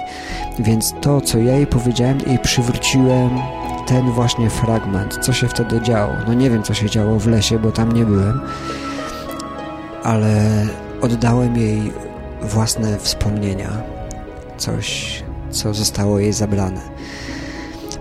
Więc 0.59 0.93
to, 1.01 1.21
co 1.21 1.37
ja 1.37 1.55
jej 1.55 1.67
powiedziałem, 1.67 2.19
jej 2.27 2.39
przywróciłem 2.39 3.29
ten 3.87 4.11
właśnie 4.11 4.49
fragment, 4.49 5.19
co 5.21 5.33
się 5.33 5.47
wtedy 5.47 5.81
działo. 5.81 6.13
No 6.27 6.33
nie 6.33 6.49
wiem, 6.49 6.63
co 6.63 6.73
się 6.73 6.89
działo 6.89 7.19
w 7.19 7.27
lesie, 7.27 7.59
bo 7.59 7.71
tam 7.71 7.91
nie 7.91 8.05
byłem, 8.05 8.41
ale 10.03 10.65
oddałem 11.01 11.57
jej 11.57 11.91
własne 12.41 12.97
wspomnienia, 12.97 13.69
coś, 14.57 15.23
co 15.51 15.73
zostało 15.73 16.19
jej 16.19 16.33
zabrane. 16.33 16.81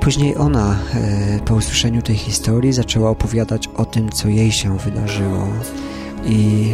Później 0.01 0.37
ona, 0.37 0.77
e, 0.95 1.41
po 1.45 1.55
usłyszeniu 1.55 2.03
tej 2.03 2.17
historii, 2.17 2.73
zaczęła 2.73 3.11
opowiadać 3.11 3.69
o 3.77 3.85
tym, 3.85 4.11
co 4.11 4.29
jej 4.29 4.53
się 4.53 4.79
wydarzyło 4.79 5.47
i 6.27 6.73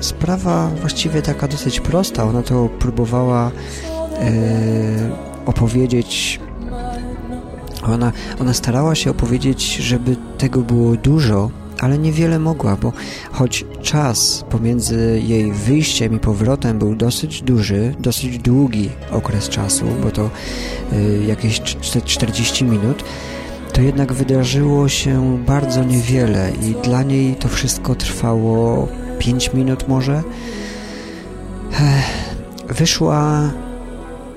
y, 0.00 0.02
sprawa 0.04 0.70
właściwie 0.80 1.22
taka 1.22 1.48
dosyć 1.48 1.80
prosta. 1.80 2.24
Ona 2.24 2.42
to 2.42 2.68
próbowała 2.78 3.50
y, 3.50 3.52
opowiedzieć. 5.46 6.40
Ona, 7.82 8.12
ona 8.40 8.54
starała 8.54 8.94
się 8.94 9.10
opowiedzieć, 9.10 9.76
żeby 9.76 10.16
tego 10.38 10.60
było 10.60 10.96
dużo, 10.96 11.50
ale 11.80 11.98
niewiele 11.98 12.38
mogła, 12.38 12.76
bo 12.76 12.92
choć 13.32 13.64
czas 13.82 14.44
pomiędzy 14.50 15.22
jej 15.26 15.52
wyjściem 15.52 16.16
i 16.16 16.18
powrotem 16.18 16.78
był 16.78 16.96
dosyć 16.96 17.42
duży, 17.42 17.94
dosyć 17.98 18.38
długi 18.38 18.90
okres 19.10 19.48
czasu, 19.48 19.84
bo 20.02 20.10
to 20.10 20.30
y, 20.92 21.24
jakieś 21.26 21.60
40 22.04 22.64
minut, 22.64 23.04
to 23.80 23.84
jednak 23.84 24.12
wydarzyło 24.12 24.88
się 24.88 25.38
bardzo 25.46 25.84
niewiele 25.84 26.52
i 26.62 26.74
dla 26.84 27.02
niej 27.02 27.34
to 27.34 27.48
wszystko 27.48 27.94
trwało 27.94 28.88
5 29.18 29.52
minut 29.54 29.88
może. 29.88 30.22
Wyszła 32.68 33.50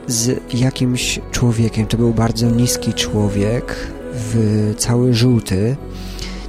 z 0.07 0.53
jakimś 0.53 1.19
człowiekiem, 1.31 1.87
to 1.87 1.97
był 1.97 2.13
bardzo 2.13 2.49
niski 2.49 2.93
człowiek, 2.93 3.75
w 4.13 4.73
cały 4.77 5.13
żółty. 5.13 5.75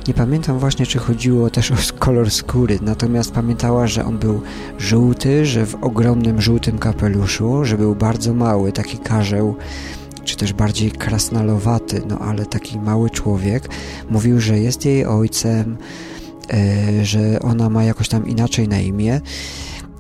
Nie 0.09 0.15
pamiętam 0.15 0.59
właśnie, 0.59 0.87
czy 0.87 0.99
chodziło 0.99 1.51
też 1.51 1.71
o 1.71 1.75
kolor 1.99 2.31
skóry, 2.31 2.79
natomiast 2.83 3.33
pamiętała, 3.33 3.87
że 3.87 4.05
on 4.05 4.19
był 4.19 4.43
żółty, 4.79 5.47
że 5.47 5.67
w 5.67 5.85
ogromnym 5.85 6.41
żółtym 6.41 6.79
kapeluszu, 6.79 7.65
że 7.65 7.79
był 7.79 7.95
bardzo 7.95 8.35
mały, 8.35 8.73
taki 8.73 8.99
karzeł 8.99 9.57
czy 10.25 10.37
też 10.37 10.53
bardziej 10.53 10.91
krasnalowaty, 10.91 12.03
no 12.09 12.19
ale 12.19 12.47
taki 12.47 12.79
mały 12.79 13.11
człowiek, 13.11 13.69
mówił, 14.11 14.41
że 14.41 14.59
jest 14.59 14.85
jej 14.85 15.07
ojcem, 15.07 15.77
e, 16.53 17.05
że 17.05 17.41
ona 17.43 17.71
ma 17.71 17.85
jakoś 17.85 18.09
tam 18.09 18.29
inaczej 18.29 18.69
na 18.69 18.81
imię 18.81 19.21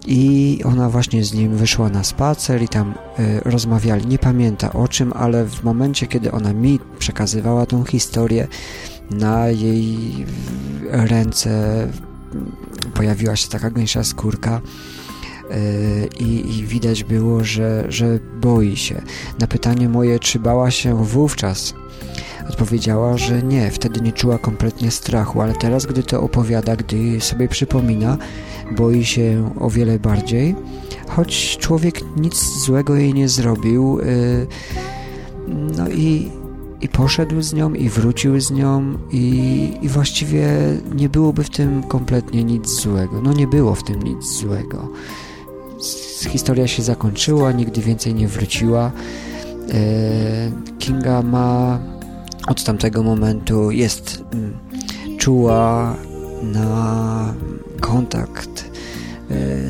i 0.06 0.60
ona 0.64 0.90
właśnie 0.90 1.24
z 1.24 1.34
nim 1.34 1.56
wyszła 1.56 1.88
na 1.88 2.04
spacer 2.04 2.62
i 2.62 2.68
tam 2.68 2.94
e, 3.18 3.40
rozmawiali. 3.40 4.06
Nie 4.06 4.18
pamięta 4.18 4.72
o 4.72 4.88
czym, 4.88 5.12
ale 5.12 5.44
w 5.44 5.64
momencie, 5.64 6.06
kiedy 6.06 6.32
ona 6.32 6.52
mi 6.52 6.80
przekazywała 6.98 7.66
tą 7.66 7.84
historię, 7.84 8.48
na 9.10 9.48
jej 9.48 10.26
ręce 10.82 11.86
pojawiła 12.94 13.36
się 13.36 13.48
taka 13.48 13.70
gęsia 13.70 14.04
skórka 14.04 14.60
i, 16.20 16.58
i 16.58 16.66
widać 16.66 17.04
było, 17.04 17.44
że, 17.44 17.84
że 17.88 18.18
boi 18.40 18.76
się. 18.76 19.02
Na 19.38 19.46
pytanie 19.46 19.88
moje, 19.88 20.18
czy 20.18 20.38
bała 20.38 20.70
się 20.70 21.04
wówczas, 21.04 21.74
odpowiedziała, 22.50 23.18
że 23.18 23.42
nie, 23.42 23.70
wtedy 23.70 24.00
nie 24.00 24.12
czuła 24.12 24.38
kompletnie 24.38 24.90
strachu, 24.90 25.40
ale 25.40 25.54
teraz, 25.54 25.86
gdy 25.86 26.02
to 26.02 26.22
opowiada, 26.22 26.76
gdy 26.76 27.20
sobie 27.20 27.48
przypomina, 27.48 28.18
boi 28.76 29.04
się 29.04 29.50
o 29.60 29.70
wiele 29.70 29.98
bardziej, 29.98 30.54
choć 31.08 31.58
człowiek 31.60 32.00
nic 32.16 32.64
złego 32.64 32.96
jej 32.96 33.14
nie 33.14 33.28
zrobił. 33.28 34.00
E, 34.00 34.04
no 35.48 35.88
i, 35.88 36.30
i 36.80 36.88
poszedł 36.88 37.42
z 37.42 37.52
nią, 37.52 37.74
i 37.74 37.88
wrócił 37.88 38.40
z 38.40 38.50
nią, 38.50 38.98
i, 39.12 39.78
i 39.82 39.88
właściwie 39.88 40.48
nie 40.94 41.08
byłoby 41.08 41.44
w 41.44 41.50
tym 41.50 41.82
kompletnie 41.82 42.44
nic 42.44 42.68
złego. 42.68 43.20
No 43.20 43.32
nie 43.32 43.46
było 43.46 43.74
w 43.74 43.84
tym 43.84 44.02
nic 44.02 44.38
złego 44.40 44.88
historia 46.28 46.68
się 46.68 46.82
zakończyła, 46.82 47.52
nigdy 47.52 47.80
więcej 47.80 48.14
nie 48.14 48.28
wróciła. 48.28 48.92
E, 49.70 50.50
Kinga 50.78 51.22
ma 51.22 51.78
od 52.46 52.64
tamtego 52.64 53.02
momentu 53.02 53.70
jest 53.70 54.24
mm, 54.32 54.58
czuła 55.18 55.96
na 56.42 57.34
kontakt 57.80 58.64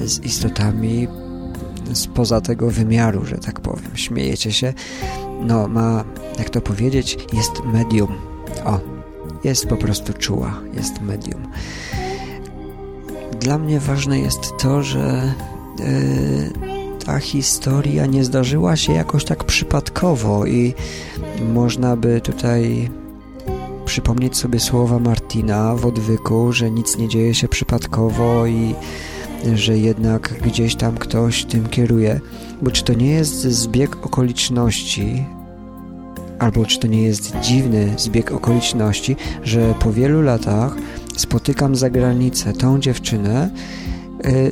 z 0.04 0.25
istotami 0.25 1.09
spoza 1.92 2.40
tego 2.40 2.71
wymiaru, 2.71 3.25
że 3.25 3.38
tak 3.38 3.61
powiem. 3.61 3.90
Śmiejecie 3.94 4.52
się. 4.52 4.75
No, 5.40 5.68
ma, 5.68 6.04
jak 6.38 6.50
to 6.50 6.61
powiedzieć, 6.61 7.18
jest 7.33 7.64
medium. 7.64 8.12
O, 8.64 8.80
jest 9.44 9.66
po 9.66 9.76
prostu 9.76 10.12
czuła, 10.12 10.61
jest 10.75 11.00
medium. 11.00 11.47
Dla 13.40 13.59
mnie 13.59 13.80
ważne 13.80 14.18
jest 14.18 14.52
to, 14.59 14.83
że 14.83 15.35
ta 17.07 17.19
historia 17.19 18.07
nie 18.07 18.25
zdarzyła 18.25 18.76
się 18.76 18.93
jakoś 18.93 19.25
tak 19.25 19.45
przypadkowo 19.45 20.47
i 20.47 20.75
można 21.52 21.97
by 21.97 22.21
tutaj 22.21 22.90
przypomnieć 23.85 24.37
sobie 24.37 24.61
słowa 24.61 24.99
Martina 24.99 25.75
w 25.76 25.87
odwyku, 25.87 26.52
że 26.52 26.71
nic 26.71 26.99
nie 26.99 27.09
dzieje 27.09 27.35
się 27.35 27.49
przypadkowo 27.49 28.47
i 28.47 28.75
że 29.54 29.78
jednak 29.78 30.35
gdzieś 30.43 30.75
tam 30.75 30.99
ktoś 30.99 31.45
tym 31.45 31.69
kieruje. 31.69 32.21
Bo 32.62 32.71
czy 32.71 32.85
to 32.85 32.95
nie 32.95 33.11
jest 33.11 33.40
zbieg 33.40 34.07
okoliczności, 34.07 35.25
albo 36.38 36.66
czy 36.66 36.78
to 36.78 36.87
nie 36.87 37.02
jest 37.02 37.37
dziwny 37.43 37.95
zbieg 37.97 38.33
okoliczności, 38.33 39.16
że 39.43 39.75
po 39.81 39.93
wielu 39.93 40.23
latach 40.23 40.76
spotykam 41.16 41.76
za 41.76 41.90
granicę 41.90 42.52
tą 42.52 42.81
dziewczynę, 42.81 43.50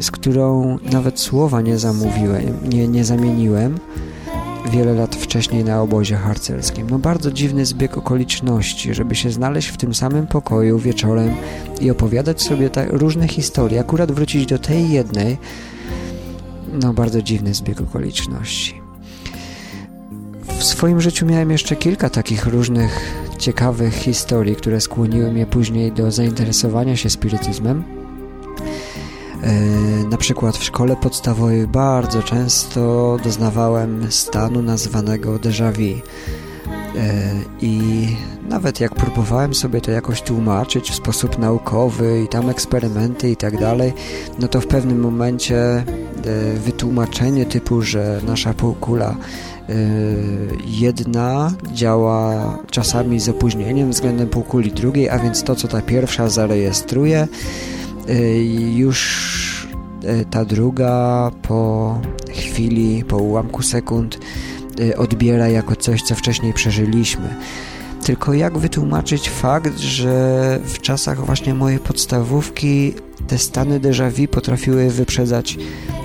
z 0.00 0.10
którą 0.10 0.78
nawet 0.92 1.20
słowa 1.20 1.60
nie 1.60 1.78
zamówiłem, 1.78 2.68
nie, 2.68 2.88
nie 2.88 3.04
zamieniłem, 3.04 3.78
wiele 4.70 4.92
lat 4.92 5.16
wcześniej 5.16 5.64
na 5.64 5.82
obozie 5.82 6.16
harcerskim. 6.16 6.90
No 6.90 6.98
bardzo 6.98 7.32
dziwny 7.32 7.66
zbieg 7.66 7.98
okoliczności, 7.98 8.94
żeby 8.94 9.14
się 9.14 9.30
znaleźć 9.30 9.68
w 9.68 9.76
tym 9.76 9.94
samym 9.94 10.26
pokoju 10.26 10.78
wieczorem 10.78 11.34
i 11.80 11.90
opowiadać 11.90 12.42
sobie 12.42 12.70
tak 12.70 12.92
różne 12.92 13.28
historie, 13.28 13.80
akurat 13.80 14.12
wrócić 14.12 14.46
do 14.46 14.58
tej 14.58 14.90
jednej. 14.90 15.38
No 16.72 16.92
bardzo 16.94 17.22
dziwny 17.22 17.54
zbieg 17.54 17.80
okoliczności. 17.80 18.82
W 20.58 20.64
swoim 20.64 21.00
życiu 21.00 21.26
miałem 21.26 21.50
jeszcze 21.50 21.76
kilka 21.76 22.10
takich 22.10 22.46
różnych 22.46 23.00
ciekawych 23.38 23.94
historii, 23.94 24.56
które 24.56 24.80
skłoniły 24.80 25.32
mnie 25.32 25.46
później 25.46 25.92
do 25.92 26.10
zainteresowania 26.10 26.96
się 26.96 27.10
spirytyzmem. 27.10 28.01
E, 29.42 30.08
na 30.10 30.16
przykład 30.16 30.56
w 30.56 30.64
szkole 30.64 30.96
podstawowej 30.96 31.66
bardzo 31.66 32.22
często 32.22 33.16
doznawałem 33.24 34.06
stanu 34.12 34.62
nazywanego 34.62 35.38
déjà 35.38 35.72
vu. 35.72 36.00
E, 36.96 37.32
I 37.60 38.06
nawet 38.48 38.80
jak 38.80 38.94
próbowałem 38.94 39.54
sobie 39.54 39.80
to 39.80 39.90
jakoś 39.90 40.22
tłumaczyć 40.22 40.90
w 40.90 40.94
sposób 40.94 41.38
naukowy 41.38 42.22
i 42.22 42.28
tam 42.28 42.50
eksperymenty 42.50 43.30
i 43.30 43.36
tak 43.36 43.58
dalej, 43.58 43.92
no 44.38 44.48
to 44.48 44.60
w 44.60 44.66
pewnym 44.66 45.00
momencie 45.00 45.56
e, 45.56 45.84
wytłumaczenie 46.64 47.46
typu, 47.46 47.82
że 47.82 48.20
nasza 48.26 48.54
półkula 48.54 49.16
jedna 50.66 51.52
działa 51.72 52.58
czasami 52.70 53.20
z 53.20 53.28
opóźnieniem 53.28 53.90
względem 53.90 54.28
półkuli 54.28 54.72
drugiej, 54.72 55.08
a 55.08 55.18
więc 55.18 55.42
to, 55.42 55.54
co 55.54 55.68
ta 55.68 55.82
pierwsza 55.82 56.28
zarejestruje, 56.28 57.28
już 58.74 59.68
y, 60.04 60.24
ta 60.30 60.44
druga 60.44 61.30
po 61.42 62.00
chwili, 62.30 63.04
po 63.04 63.16
ułamku 63.16 63.62
sekund 63.62 64.18
y, 64.80 64.96
odbiera 64.96 65.48
jako 65.48 65.76
coś, 65.76 66.02
co 66.02 66.14
wcześniej 66.14 66.52
przeżyliśmy. 66.52 67.34
Tylko 68.04 68.34
jak 68.34 68.58
wytłumaczyć 68.58 69.30
fakt, 69.30 69.78
że 69.78 70.58
w 70.64 70.80
czasach 70.80 71.26
właśnie 71.26 71.54
mojej 71.54 71.78
podstawówki 71.78 72.94
te 73.26 73.38
stany 73.38 73.80
déjà 73.80 74.10
vu 74.10 74.28
potrafiły 74.28 74.90
wyprzedzać 74.90 75.58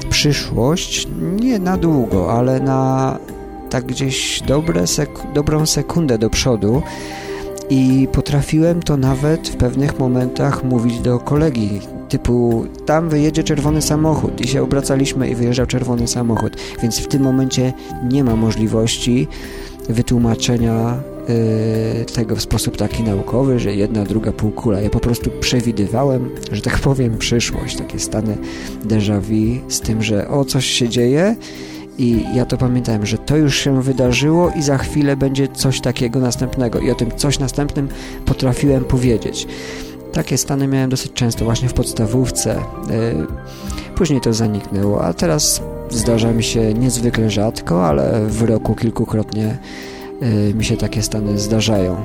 przyszłość, 0.10 1.08
nie 1.42 1.60
na 1.60 1.78
długo, 1.78 2.34
ale 2.34 2.60
na 2.60 3.18
tak 3.70 3.86
gdzieś 3.86 4.42
dobre 4.48 4.88
sek 4.88 5.10
dobrą 5.34 5.66
sekundę 5.66 6.18
do 6.18 6.30
przodu, 6.30 6.84
i 7.70 8.08
potrafiłem 8.12 8.84
to 8.84 8.98
nawet 8.98 9.50
w 9.50 9.56
pewnych 9.56 10.00
momentach 10.00 10.64
mówić 10.64 11.00
do 11.00 11.20
kolegi, 11.20 11.80
typu 12.10 12.66
tam 12.86 13.10
wyjedzie 13.10 13.44
czerwony 13.44 13.82
samochód 13.82 14.42
i 14.42 14.48
się 14.48 14.64
obracaliśmy 14.64 15.30
i 15.30 15.36
wyjeżdżał 15.36 15.66
czerwony 15.66 16.08
samochód, 16.08 16.58
więc 16.82 17.00
w 17.00 17.08
tym 17.08 17.22
momencie 17.22 17.74
nie 18.10 18.24
ma 18.24 18.36
możliwości 18.36 19.28
wytłumaczenia 19.90 21.00
yy, 21.98 22.06
tego 22.06 22.36
w 22.36 22.42
sposób 22.42 22.78
taki 22.78 23.04
naukowy, 23.04 23.60
że 23.60 23.76
jedna, 23.76 24.04
druga 24.04 24.32
półkula. 24.32 24.82
Ja 24.82 24.90
po 24.90 25.00
prostu 25.00 25.32
przewidywałem, 25.40 26.30
że 26.52 26.62
tak 26.62 26.80
powiem, 26.80 27.18
przyszłość, 27.18 27.76
takie 27.76 28.00
stany 28.00 28.38
déjà 28.86 29.22
vu 29.22 29.72
z 29.72 29.82
tym, 29.82 30.04
że 30.04 30.28
o, 30.28 30.46
coś 30.46 30.66
się 30.66 30.90
dzieje 30.90 31.36
i 31.98 32.26
ja 32.34 32.46
to 32.46 32.58
pamiętałem, 32.58 33.06
że 33.06 33.18
to 33.18 33.38
już 33.38 33.60
się 33.60 33.82
wydarzyło 33.82 34.52
i 34.56 34.62
za 34.62 34.78
chwilę 34.78 35.18
będzie 35.18 35.48
coś 35.48 35.82
takiego 35.82 36.20
następnego. 36.20 36.80
I 36.80 36.92
o 36.92 36.96
tym 36.96 37.12
coś 37.16 37.40
następnym 37.40 37.88
potrafiłem 38.26 38.86
powiedzieć. 38.86 39.48
Takie 40.12 40.38
stany 40.38 40.68
miałem 40.68 40.90
dosyć 40.90 41.14
często, 41.14 41.46
właśnie 41.46 41.70
w 41.70 41.74
podstawówce. 41.74 42.56
E, 42.56 42.64
później 43.96 44.22
to 44.22 44.34
zaniknęło, 44.34 45.04
a 45.04 45.14
teraz 45.14 45.62
zdarza 45.90 46.32
mi 46.32 46.44
się 46.44 46.74
niezwykle 46.74 47.30
rzadko, 47.30 47.88
ale 47.88 48.26
w 48.28 48.42
roku 48.42 48.76
kilkukrotnie 48.76 49.58
e, 50.22 50.54
mi 50.54 50.66
się 50.66 50.78
takie 50.78 51.02
stany 51.02 51.40
zdarzają. 51.40 51.96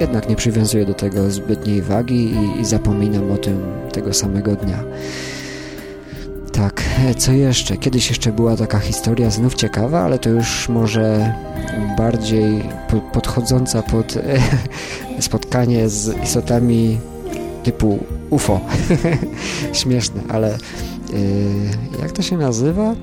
Jednak 0.00 0.28
nie 0.28 0.36
przywiązuję 0.36 0.86
do 0.86 0.94
tego 0.94 1.30
zbytniej 1.30 1.82
wagi 1.82 2.34
i, 2.34 2.60
i 2.60 2.64
zapominam 2.64 3.30
o 3.30 3.36
tym 3.36 3.62
tego 3.92 4.14
samego 4.14 4.56
dnia. 4.56 4.84
Tak, 6.58 6.82
co 7.16 7.32
jeszcze? 7.32 7.76
Kiedyś 7.76 8.08
jeszcze 8.08 8.32
była 8.32 8.56
taka 8.56 8.78
historia 8.78 9.30
znów 9.30 9.54
ciekawa, 9.54 10.00
ale 10.00 10.18
to 10.18 10.30
już 10.30 10.68
może 10.68 11.34
bardziej 11.96 12.62
podchodząca 13.12 13.82
pod 13.82 14.14
spotkanie 15.20 15.88
z 15.88 16.22
istotami 16.24 16.98
typu 17.62 17.98
UFO. 18.30 18.60
Śmieszne, 19.72 20.22
ale 20.28 20.58
yy, 21.12 21.18
jak 22.00 22.12
to 22.12 22.22
się 22.22 22.36
nazywa? 22.36 22.94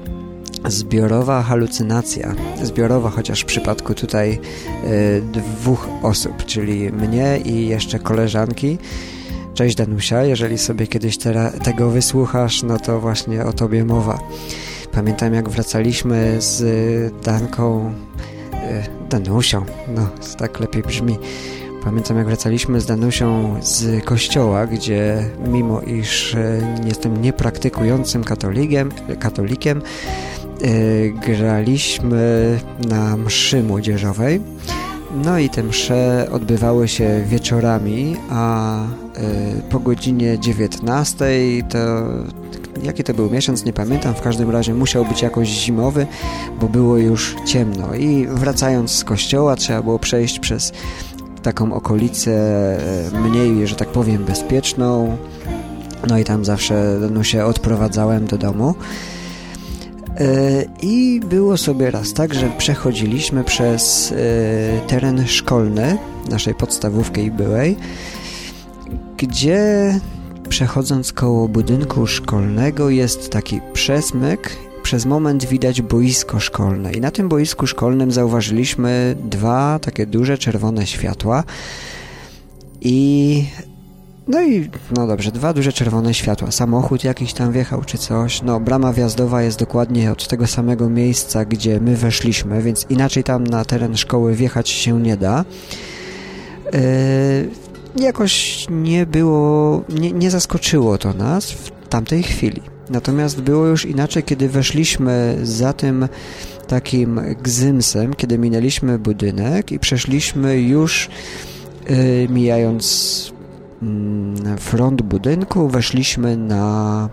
Zbiorowa 0.68 1.44
halucynacja. 1.44 2.36
Zbiorowa, 2.63 3.10
chociaż 3.10 3.41
w 3.41 3.46
przypadku 3.46 3.94
tutaj 3.94 4.39
yy, 4.84 5.41
dwóch 5.41 5.88
osób, 6.04 6.46
czyli 6.46 6.91
mnie 6.91 7.39
i 7.46 7.68
jeszcze 7.68 8.00
koleżanki 8.00 8.78
Cześć 9.56 9.76
Danusia, 9.76 10.24
jeżeli 10.24 10.58
sobie 10.58 10.88
kiedyś 10.88 11.18
tego 11.63 11.89
wysłuchasz, 11.89 12.63
no 12.63 12.80
to 12.80 13.00
właśnie 13.00 13.46
o 13.46 13.54
tobie 13.54 13.86
mowa. 13.86 14.20
Pamiętam 14.91 15.34
jak 15.34 15.50
wracaliśmy 15.50 16.36
z 16.41 17.24
Danką, 17.24 17.94
y, 18.54 19.10
Danusią, 19.10 19.65
no 19.88 20.08
tak 20.38 20.60
lepiej 20.60 20.84
brzmi. 20.84 21.18
Pamiętam 21.84 22.18
jak 22.18 22.28
wracaliśmy 22.28 22.82
z 22.82 22.86
Danusią 22.86 23.56
z 23.62 24.06
kościoła, 24.06 24.68
gdzie 24.68 25.26
mimo 25.48 25.82
iż 25.82 26.34
y, 26.34 26.62
jestem 26.86 27.22
niepraktykującym 27.22 28.24
katolikiem, 28.24 28.91
katolikiem 29.20 29.82
y, 30.62 31.13
graliśmy 31.28 32.60
na 32.89 33.18
mszy 33.18 33.63
młodzieżowej 33.63 34.41
no 35.15 35.39
i 35.39 35.49
te 35.49 35.63
msze 35.63 36.28
odbywały 36.32 36.88
się 36.88 37.23
wieczorami, 37.28 38.15
a 38.30 38.78
y, 38.84 39.62
po 39.69 39.80
godzinie 39.80 40.39
19 40.39 41.25
to 41.69 41.78
jaki 42.84 43.04
to 43.04 43.13
był 43.13 43.30
miesiąc, 43.30 43.65
nie 43.65 43.73
pamiętam, 43.73 44.13
w 44.13 44.21
każdym 44.21 44.49
razie 44.49 44.73
musiał 44.73 45.06
być 45.06 45.21
jakoś 45.21 45.47
zimowy, 45.47 46.08
bo 46.62 46.67
było 46.67 46.97
już 46.97 47.36
ciemno 47.45 47.95
i 47.95 48.28
wracając 48.28 48.91
z 48.91 49.04
kościoła 49.04 49.56
trzeba 49.56 49.82
było 49.82 49.99
przejść 49.99 50.39
przez 50.39 50.71
taką 51.43 51.73
okolicę 51.73 52.32
e, 53.13 53.19
mniej, 53.19 53.67
że 53.67 53.75
tak 53.75 53.88
powiem, 53.88 54.25
bezpieczną. 54.25 55.17
No 56.08 56.17
i 56.17 56.23
tam 56.23 56.45
zawsze 56.45 56.99
no, 57.12 57.23
się 57.23 57.45
odprowadzałem 57.45 58.25
do 58.25 58.38
domu. 58.38 58.75
E, 60.17 60.65
I 60.82 61.19
było 61.30 61.58
sobie 61.58 61.91
raz 61.91 62.13
tak, 62.13 62.34
że 62.34 62.49
przechodziliśmy 62.58 63.43
przez 63.43 64.12
e, 64.12 64.15
teren 64.88 65.28
szkolny 65.28 65.97
naszej 66.30 66.56
podstawówki 66.56 67.32
byłej, 67.32 67.78
gdzie 69.17 69.99
przechodząc 70.49 71.13
koło 71.13 71.47
budynku 71.47 72.08
szkolnego 72.08 72.89
jest 72.89 73.30
taki 73.30 73.62
przesmyk. 73.73 74.56
Przez 74.84 75.06
moment 75.06 75.45
widać 75.45 75.82
boisko 75.82 76.39
szkolne. 76.39 76.93
I 76.93 77.01
na 77.01 77.12
tym 77.12 77.30
boisku 77.30 77.67
szkolnym 77.67 78.12
zauważyliśmy 78.12 79.15
dwa 79.23 79.80
takie 79.80 80.06
duże 80.06 80.38
czerwone 80.38 80.88
światła. 80.88 81.43
I 82.82 83.45
no 84.28 84.42
i, 84.42 84.70
no 84.98 85.08
dobrze, 85.08 85.32
dwa 85.32 85.54
duże 85.54 85.74
czerwone 85.74 86.14
światła. 86.14 86.52
Samochód 86.52 87.04
jakiś 87.04 87.34
tam 87.34 87.52
wjechał 87.52 87.84
czy 87.84 87.98
coś. 87.98 88.42
No, 88.42 88.60
brama 88.60 88.94
wjazdowa 88.94 89.42
jest 89.42 89.60
dokładnie 89.60 90.12
od 90.12 90.28
tego 90.28 90.48
samego 90.48 90.90
miejsca, 90.90 91.46
gdzie 91.46 91.80
my 91.80 91.96
weszliśmy, 91.96 92.62
więc 92.62 92.86
inaczej 92.90 93.24
tam 93.24 93.44
na 93.44 93.66
teren 93.66 93.98
szkoły 93.98 94.36
wjechać 94.36 94.70
się 94.70 95.00
nie 95.00 95.18
da. 95.18 95.46
Yy, 96.74 96.80
jakoś 98.04 98.66
nie 98.70 99.06
było, 99.06 99.84
nie, 99.90 100.12
nie 100.12 100.32
zaskoczyło 100.32 100.98
to 100.98 101.14
nas 101.14 101.52
w 101.52 101.72
tamtej 101.90 102.24
chwili. 102.24 102.62
Natomiast 102.90 103.42
było 103.42 103.66
już 103.66 103.86
inaczej, 103.86 104.24
kiedy 104.24 104.50
weszliśmy 104.50 105.38
za 105.44 105.74
tym 105.74 106.08
takim 106.68 107.22
gzymsem, 107.44 108.14
kiedy 108.14 108.38
minęliśmy 108.38 109.00
budynek 109.00 109.72
i 109.72 109.80
przeszliśmy 109.80 110.62
już 110.62 111.10
yy, 111.90 112.28
mijając 112.30 113.35
front 114.60 115.02
budynku, 115.02 115.67
weszliśmy 115.67 116.38
na 116.38 117.10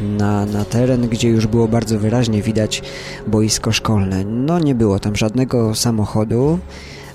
na, 0.00 0.46
na 0.46 0.64
teren, 0.64 1.08
gdzie 1.08 1.28
już 1.28 1.46
było 1.46 1.68
bardzo 1.68 1.98
wyraźnie 1.98 2.42
widać 2.42 2.82
boisko 3.26 3.72
szkolne. 3.72 4.24
No 4.24 4.58
nie 4.58 4.74
było 4.74 4.98
tam 4.98 5.16
żadnego 5.16 5.74
samochodu, 5.74 6.58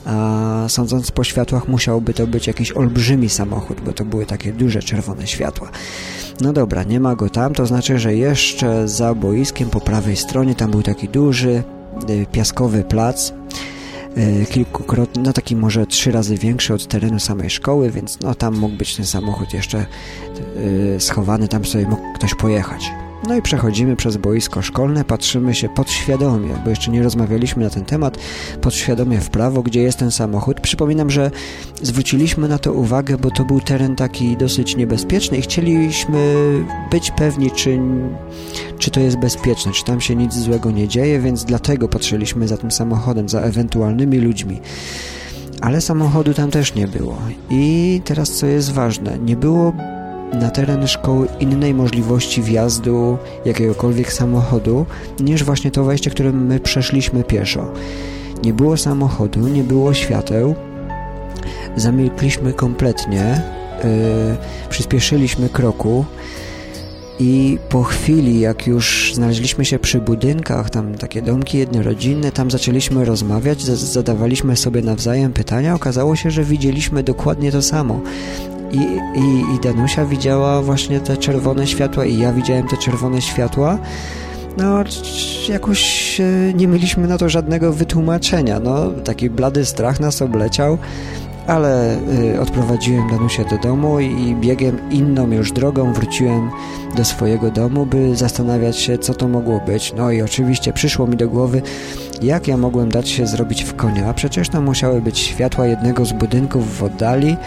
a 0.05 0.65
sądząc 0.67 1.11
po 1.11 1.23
światłach 1.23 1.67
musiałby 1.67 2.13
to 2.13 2.27
być 2.27 2.47
jakiś 2.47 2.71
olbrzymi 2.71 3.29
samochód, 3.29 3.81
bo 3.85 3.93
to 3.93 4.05
były 4.05 4.25
takie 4.25 4.53
duże 4.53 4.79
czerwone 4.83 5.27
światła. 5.27 5.69
No 6.41 6.53
dobra, 6.53 6.83
nie 6.83 6.99
ma 6.99 7.15
go 7.15 7.29
tam, 7.29 7.53
to 7.53 7.65
znaczy, 7.65 7.99
że 7.99 8.15
jeszcze 8.15 8.87
za 8.87 9.13
boiskiem 9.13 9.69
po 9.69 9.81
prawej 9.81 10.15
stronie 10.15 10.55
tam 10.55 10.71
był 10.71 10.83
taki 10.83 11.09
duży 11.09 11.63
y, 12.09 12.25
piaskowy 12.31 12.83
plac, 12.83 13.33
kilkukrotnie, 14.49 15.23
no 15.23 15.33
taki 15.33 15.55
może 15.55 15.85
trzy 15.85 16.11
razy 16.11 16.37
większy 16.37 16.73
od 16.73 16.87
terenu 16.87 17.19
samej 17.19 17.49
szkoły, 17.49 17.91
więc 17.91 18.19
no 18.19 18.35
tam 18.35 18.57
mógł 18.57 18.75
być 18.75 18.95
ten 18.95 19.05
samochód 19.05 19.53
jeszcze 19.53 19.85
y, 20.57 20.97
schowany, 20.99 21.47
tam 21.47 21.65
sobie 21.65 21.87
mógł 21.87 22.13
ktoś 22.13 22.35
pojechać. 22.35 22.91
No 23.27 23.35
i 23.35 23.41
przechodzimy 23.41 23.95
przez 23.95 24.17
boisko 24.17 24.61
szkolne, 24.61 25.03
patrzymy 25.03 25.53
się 25.53 25.69
podświadomie, 25.69 26.53
bo 26.63 26.69
jeszcze 26.69 26.91
nie 26.91 27.03
rozmawialiśmy 27.03 27.63
na 27.63 27.69
ten 27.69 27.85
temat, 27.85 28.17
podświadomie 28.61 29.19
w 29.19 29.29
prawo, 29.29 29.63
gdzie 29.63 29.81
jest 29.81 29.97
ten 29.97 30.11
samochód. 30.11 30.59
Przypominam, 30.59 31.09
że 31.09 31.31
zwróciliśmy 31.81 32.47
na 32.47 32.57
to 32.57 32.73
uwagę, 32.73 33.17
bo 33.17 33.31
to 33.31 33.45
był 33.45 33.61
teren 33.61 33.95
taki 33.95 34.37
dosyć 34.37 34.75
niebezpieczny 34.75 35.37
i 35.37 35.41
chcieliśmy 35.41 36.35
być 36.91 37.11
pewni, 37.11 37.51
czy, 37.51 37.79
czy 38.79 38.91
to 38.91 38.99
jest 38.99 39.17
bezpieczne, 39.17 39.71
czy 39.71 39.83
tam 39.83 40.01
się 40.01 40.15
nic 40.15 40.33
złego 40.33 40.71
nie 40.71 40.87
dzieje, 40.87 41.19
więc 41.19 41.45
dlatego 41.45 41.87
patrzyliśmy 41.87 42.47
za 42.47 42.57
tym 42.57 42.71
samochodem, 42.71 43.29
za 43.29 43.41
ewentualnymi 43.41 44.17
ludźmi. 44.17 44.61
Ale 45.61 45.81
samochodu 45.81 46.33
tam 46.33 46.51
też 46.51 46.75
nie 46.75 46.87
było. 46.87 47.17
I 47.49 48.01
teraz 48.05 48.31
co 48.31 48.47
jest 48.47 48.71
ważne, 48.71 49.19
nie 49.19 49.35
było 49.35 49.73
na 50.33 50.51
teren 50.51 50.87
szkoły 50.87 51.27
innej 51.39 51.73
możliwości 51.73 52.41
wjazdu 52.41 53.17
jakiegokolwiek 53.45 54.13
samochodu 54.13 54.85
niż 55.19 55.43
właśnie 55.43 55.71
to 55.71 55.83
wejście, 55.83 56.11
którym 56.11 56.45
my 56.45 56.59
przeszliśmy 56.59 57.23
pieszo. 57.23 57.71
Nie 58.43 58.53
było 58.53 58.77
samochodu, 58.77 59.47
nie 59.47 59.63
było 59.63 59.93
świateł, 59.93 60.55
zamilkliśmy 61.75 62.53
kompletnie, 62.53 63.41
yy, 63.83 63.89
przyspieszyliśmy 64.69 65.49
kroku 65.49 66.05
i 67.19 67.57
po 67.69 67.83
chwili, 67.83 68.39
jak 68.39 68.67
już 68.67 69.11
znaleźliśmy 69.13 69.65
się 69.65 69.79
przy 69.79 70.01
budynkach, 70.01 70.69
tam 70.69 70.95
takie 70.95 71.21
domki 71.21 71.57
jednorodzinne, 71.57 72.31
tam 72.31 72.51
zaczęliśmy 72.51 73.05
rozmawiać, 73.05 73.63
zadawaliśmy 73.63 74.57
sobie 74.57 74.81
nawzajem 74.81 75.33
pytania, 75.33 75.75
okazało 75.75 76.15
się, 76.15 76.31
że 76.31 76.43
widzieliśmy 76.43 77.03
dokładnie 77.03 77.51
to 77.51 77.61
samo. 77.61 78.01
I, 78.75 79.19
i, 79.19 79.55
I 79.55 79.59
Danusia 79.63 80.05
widziała 80.05 80.61
właśnie 80.61 80.99
te 80.99 81.17
czerwone 81.17 81.67
światła 81.67 82.05
i 82.05 82.17
ja 82.17 82.33
widziałem 82.33 82.67
te 82.67 82.77
czerwone 82.77 83.21
światła. 83.21 83.77
No, 84.57 84.83
jakoś 85.49 86.19
e, 86.19 86.53
nie 86.53 86.67
mieliśmy 86.67 87.07
na 87.07 87.17
to 87.17 87.29
żadnego 87.29 87.73
wytłumaczenia. 87.73 88.59
No, 88.59 88.91
taki 89.03 89.29
blady 89.29 89.65
strach 89.65 89.99
nas 89.99 90.21
obleciał 90.21 90.77
ale 91.47 91.97
y, 92.33 92.41
odprowadziłem 92.41 93.09
Danusię 93.09 93.45
do 93.45 93.57
domu 93.57 93.99
i 93.99 94.35
biegiem 94.35 94.79
inną 94.91 95.31
już 95.31 95.51
drogą 95.51 95.93
wróciłem 95.93 96.49
do 96.97 97.05
swojego 97.05 97.51
domu, 97.51 97.85
by 97.85 98.15
zastanawiać 98.15 98.77
się, 98.77 98.97
co 98.97 99.13
to 99.13 99.27
mogło 99.27 99.59
być. 99.59 99.93
No 99.97 100.11
i 100.11 100.21
oczywiście 100.21 100.73
przyszło 100.73 101.07
mi 101.07 101.17
do 101.17 101.29
głowy, 101.29 101.61
jak 102.21 102.47
ja 102.47 102.57
mogłem 102.57 102.89
dać 102.89 103.09
się 103.09 103.27
zrobić 103.27 103.63
w 103.63 103.75
konia. 103.75 104.13
Przecież 104.13 104.49
tam 104.49 104.63
musiały 104.63 105.01
być 105.01 105.19
światła 105.19 105.67
jednego 105.67 106.05
z 106.05 106.13
budynków 106.13 106.77
w 106.77 106.83
oddali. 106.83 107.37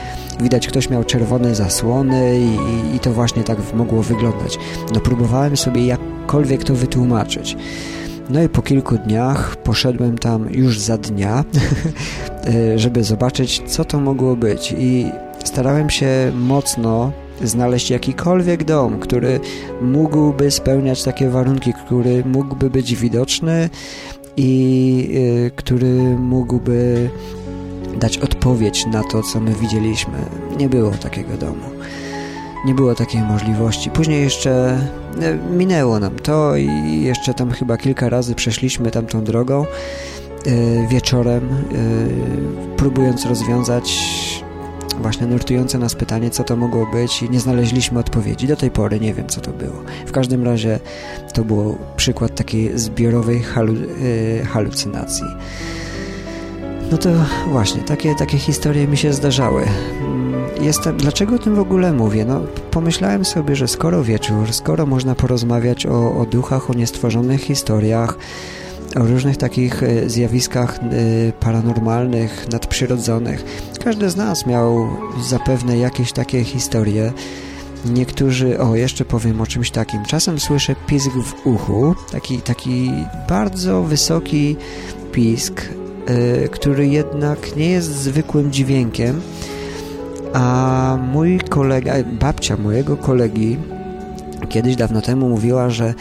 Widać, 0.41 0.67
ktoś 0.67 0.91
miał 0.91 1.05
czerwone 1.05 1.55
zasłony 1.55 2.41
i, 2.41 2.97
i 2.97 3.01
to 3.01 3.13
właśnie 3.13 3.43
tak 3.43 3.59
mogło 3.75 4.03
wyglądać. 4.03 4.59
No 4.95 5.01
próbowałem 5.01 5.57
sobie 5.57 5.87
jakkolwiek 5.87 6.65
to 6.65 6.75
wytłumaczyć. 6.75 7.57
No 8.31 8.43
i 8.43 8.49
po 8.49 8.63
kilku 8.63 8.99
dniach 8.99 9.57
poszedłem 9.57 10.19
tam 10.19 10.51
już 10.51 10.81
za 10.81 10.99
dnia, 10.99 11.45
żeby 12.77 13.05
zobaczyć, 13.05 13.63
co 13.67 13.85
to 13.85 14.01
mogło 14.01 14.37
być. 14.37 14.75
I 14.79 15.07
starałem 15.45 15.91
się 15.91 16.33
mocno 16.35 17.13
znaleźć 17.45 17.91
jakikolwiek 17.91 18.65
dom, 18.65 19.01
który 19.01 19.41
mógłby 19.83 20.51
spełniać 20.51 21.03
takie 21.03 21.29
warunki, 21.29 21.73
który 21.73 22.25
mógłby 22.25 22.71
być 22.71 22.97
widoczny 22.97 23.71
i 24.39 25.11
y, 25.15 25.51
który 25.57 26.17
mógłby 26.19 27.11
dać 28.01 28.19
odpowiedź 28.19 28.87
na 28.87 29.03
to, 29.03 29.23
co 29.23 29.41
my 29.41 29.55
widzieliśmy. 29.55 30.19
Nie 30.59 30.69
było 30.69 30.91
takiego 30.91 31.37
domu. 31.37 31.65
Nie 32.67 32.75
było 32.75 32.95
takiej 32.95 33.23
możliwości. 33.23 33.91
Później 33.91 34.23
jeszcze 34.23 34.79
E, 35.23 35.37
minęło 35.57 36.01
nam 36.01 36.17
to 36.19 36.57
i 36.57 37.01
jeszcze 37.03 37.35
tam 37.35 37.51
chyba 37.51 37.77
kilka 37.77 38.09
razy 38.09 38.35
przeszliśmy 38.35 38.91
tamtą 38.91 39.25
drogą 39.25 39.65
e, 39.65 40.87
wieczorem, 40.89 41.49
e, 41.49 42.77
próbując 42.77 43.27
rozwiązać 43.27 43.95
właśnie 45.01 45.27
nurtujące 45.27 45.79
nas 45.79 45.95
pytanie, 45.95 46.31
co 46.31 46.45
to 46.45 46.57
mogło 46.57 46.87
być 46.87 47.23
i 47.23 47.31
nie 47.31 47.41
znaleźliśmy 47.41 47.99
odpowiedzi. 47.99 48.47
Do 48.47 48.57
tej 48.57 48.71
pory 48.71 49.01
nie 49.01 49.15
wiem, 49.15 49.27
co 49.27 49.41
to 49.41 49.51
było. 49.51 49.83
W 50.07 50.13
każdym 50.13 50.45
razie 50.45 50.81
to 51.35 51.45
był 51.45 51.79
przykład 51.97 52.35
takiej 52.35 52.79
zbiorowej 52.79 53.43
halu 53.43 53.75
halucynacji. 54.49 55.27
No 56.91 56.99
to 56.99 57.11
właśnie, 57.51 57.83
takie, 57.83 58.15
takie 58.15 58.39
historie 58.39 58.89
mi 58.89 58.97
się 58.97 59.13
zdarzały. 59.13 59.65
Jestem, 60.61 60.97
dlaczego 60.97 61.35
o 61.35 61.39
tym 61.39 61.55
w 61.55 61.59
ogóle 61.59 61.93
mówię? 61.93 62.25
No, 62.25 62.41
pomyślałem 62.71 63.25
sobie, 63.25 63.57
że 63.57 63.69
skoro 63.69 64.05
wieczór, 64.05 64.53
skoro 64.53 64.87
można 64.87 65.15
porozmawiać 65.15 65.87
o, 65.87 66.17
o 66.21 66.27
duchach, 66.27 66.71
o 66.71 66.75
niestworzonych 66.75 67.41
historiach, 67.41 68.19
o 68.97 69.07
różnych 69.07 69.37
takich 69.37 69.83
e, 69.83 70.11
zjawiskach 70.11 70.79
e, 70.79 71.33
paranormalnych, 71.33 72.47
nadprzyrodzonych, 72.53 73.45
każdy 73.85 74.11
z 74.11 74.17
nas 74.17 74.47
miał 74.47 74.89
zapewne 75.23 75.79
jakieś 75.79 76.13
takie 76.13 76.45
historie. 76.45 77.13
Niektórzy, 77.87 78.61
o 78.61 78.77
jeszcze 78.77 79.05
powiem 79.05 79.41
o 79.41 79.47
czymś 79.47 79.71
takim, 79.71 80.05
czasem 80.05 80.41
słyszę 80.41 80.75
pisk 80.87 81.11
w 81.11 81.47
uchu, 81.47 81.95
taki, 82.13 82.41
taki 82.41 82.91
bardzo 83.29 83.83
wysoki 83.83 84.57
pisk, 85.13 85.63
yy, 86.43 86.49
który 86.49 86.89
jednak 86.89 87.57
nie 87.57 87.71
jest 87.71 87.95
zwykłym 87.95 88.53
dźwiękiem, 88.53 89.21
a 90.33 90.99
mój 91.13 91.41
kolega, 91.41 91.95
babcia 92.21 92.57
mojego 92.57 92.97
kolegi 92.97 93.57
kiedyś 94.49 94.77
dawno 94.77 95.01
temu 95.03 95.29
mówiła, 95.29 95.71
że 95.71 95.95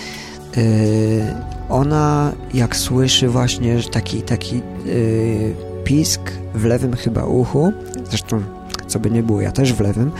ona 1.69 2.31
jak 2.53 2.75
słyszy 2.75 3.29
właśnie 3.29 3.77
taki, 3.91 4.21
taki 4.21 4.55
yy, 4.85 5.55
pisk 5.83 6.21
w 6.55 6.65
lewym 6.65 6.95
chyba 6.95 7.25
uchu, 7.25 7.73
zresztą 8.09 8.41
co 8.87 8.99
by 8.99 9.11
nie 9.11 9.23
było, 9.23 9.41
ja 9.41 9.51
też 9.51 9.73
w 9.73 9.79
lewym, 9.79 10.11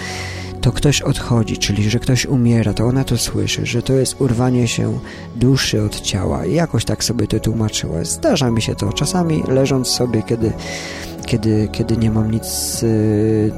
to 0.61 0.71
ktoś 0.71 1.01
odchodzi, 1.01 1.57
czyli 1.57 1.89
że 1.89 1.99
ktoś 1.99 2.25
umiera, 2.25 2.73
to 2.73 2.85
ona 2.85 3.03
to 3.03 3.17
słyszy, 3.17 3.65
że 3.65 3.81
to 3.81 3.93
jest 3.93 4.21
urwanie 4.21 4.67
się 4.67 4.99
duszy 5.35 5.81
od 5.81 6.01
ciała 6.01 6.45
i 6.45 6.53
jakoś 6.53 6.85
tak 6.85 7.03
sobie 7.03 7.27
to 7.27 7.39
tłumaczyła. 7.39 8.03
Zdarza 8.03 8.51
mi 8.51 8.61
się 8.61 8.75
to 8.75 8.93
czasami 8.93 9.43
leżąc 9.47 9.87
sobie, 9.87 10.23
kiedy, 10.23 10.53
kiedy, 11.25 11.67
kiedy 11.71 11.97
nie 11.97 12.11
mam 12.11 12.31
nic 12.31 12.81
yy, 12.81 13.51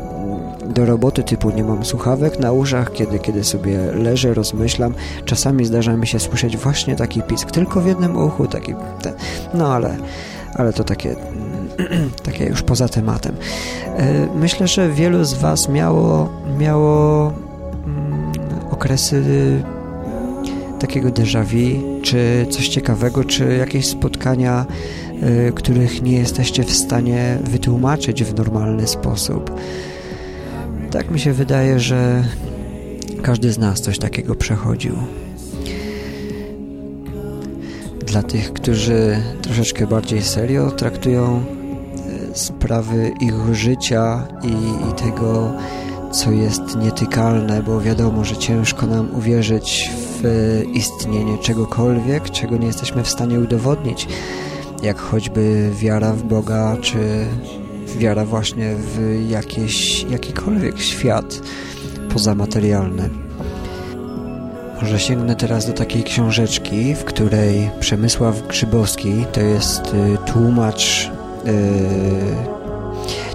do 0.66 0.86
roboty 0.86 1.24
typu 1.24 1.50
nie 1.50 1.64
mam 1.64 1.86
słuchawek 1.86 2.40
na 2.40 2.52
uszach, 2.52 2.94
kiedy, 2.94 3.20
kiedy 3.20 3.44
sobie 3.44 3.80
leżę, 3.92 4.34
rozmyślam, 4.34 4.94
czasami 5.26 5.66
zdarza 5.66 5.98
mi 5.98 6.08
się 6.08 6.20
słyszeć 6.20 6.58
właśnie 6.58 6.96
taki 6.96 7.22
pisk, 7.22 7.52
tylko 7.52 7.82
w 7.82 7.86
jednym 7.86 8.18
uchu, 8.18 8.48
taki, 8.48 8.76
te, 9.02 9.14
no 9.54 9.74
ale, 9.74 9.98
ale 10.56 10.74
to 10.74 10.84
takie 10.84 11.16
takie 12.28 12.46
już 12.46 12.62
poza 12.62 12.88
tematem. 12.88 13.36
E, 13.98 14.28
myślę, 14.36 14.68
że 14.68 14.90
wielu 14.90 15.24
z 15.24 15.34
Was 15.34 15.70
miało, 15.70 16.30
miało 16.60 17.34
mm, 17.86 18.32
okresy 18.72 19.24
takiego 20.80 21.10
déjà 21.10 21.44
vu, 21.44 22.02
czy 22.02 22.48
coś 22.50 22.68
ciekawego, 22.68 23.24
czy 23.24 23.56
jakieś 23.56 23.88
spotkania, 23.88 24.66
e, 25.22 25.52
których 25.52 26.02
nie 26.02 26.18
jesteście 26.18 26.64
w 26.64 26.74
stanie 26.76 27.38
wytłumaczyć 27.44 28.24
w 28.24 28.36
normalny 28.36 28.88
sposób. 28.88 29.52
Tak 30.92 31.12
mi 31.12 31.20
się 31.20 31.34
wydaje, 31.34 31.80
że 31.80 32.24
każdy 33.22 33.52
z 33.52 33.58
nas 33.58 33.82
coś 33.82 34.00
takiego 34.00 34.36
przechodził. 34.36 34.96
Dla 38.06 38.24
tych, 38.24 38.54
którzy 38.54 39.18
troszeczkę 39.42 39.88
bardziej 39.88 40.22
serio 40.22 40.72
traktują 40.72 41.44
e, 42.32 42.38
sprawy 42.38 43.12
ich 43.22 43.56
życia 43.56 44.28
i, 44.44 44.90
i 44.90 44.94
tego, 44.94 45.54
co 46.12 46.32
jest 46.32 46.76
nietykalne, 46.76 47.64
bo 47.64 47.82
wiadomo, 47.82 48.24
że 48.26 48.38
ciężko 48.38 48.88
nam 48.88 49.16
uwierzyć 49.16 49.92
w 50.22 50.64
istnienie 50.74 51.38
czegokolwiek, 51.38 52.30
czego 52.30 52.58
nie 52.58 52.68
jesteśmy 52.68 53.04
w 53.04 53.10
stanie 53.10 53.40
udowodnić, 53.40 54.08
jak 54.84 55.00
choćby 55.00 55.72
wiara 55.80 56.14
w 56.14 56.24
Boga, 56.24 56.78
czy 56.82 56.98
wiara 57.98 58.26
właśnie 58.26 58.76
w 58.76 59.26
jakieś, 59.30 60.04
jakikolwiek 60.04 60.80
świat 60.80 61.42
pozamaterialny. 62.14 63.10
Może 64.82 65.00
sięgnę 65.00 65.36
teraz 65.36 65.68
do 65.68 65.74
takiej 65.74 66.04
książeczki, 66.04 66.96
w 66.96 67.04
której 67.04 67.70
Przemysław 67.80 68.48
Grzybowski 68.48 69.26
to 69.32 69.42
jest 69.42 69.94
y, 69.94 70.18
tłumacz. 70.26 71.12
Yy, 71.46 71.54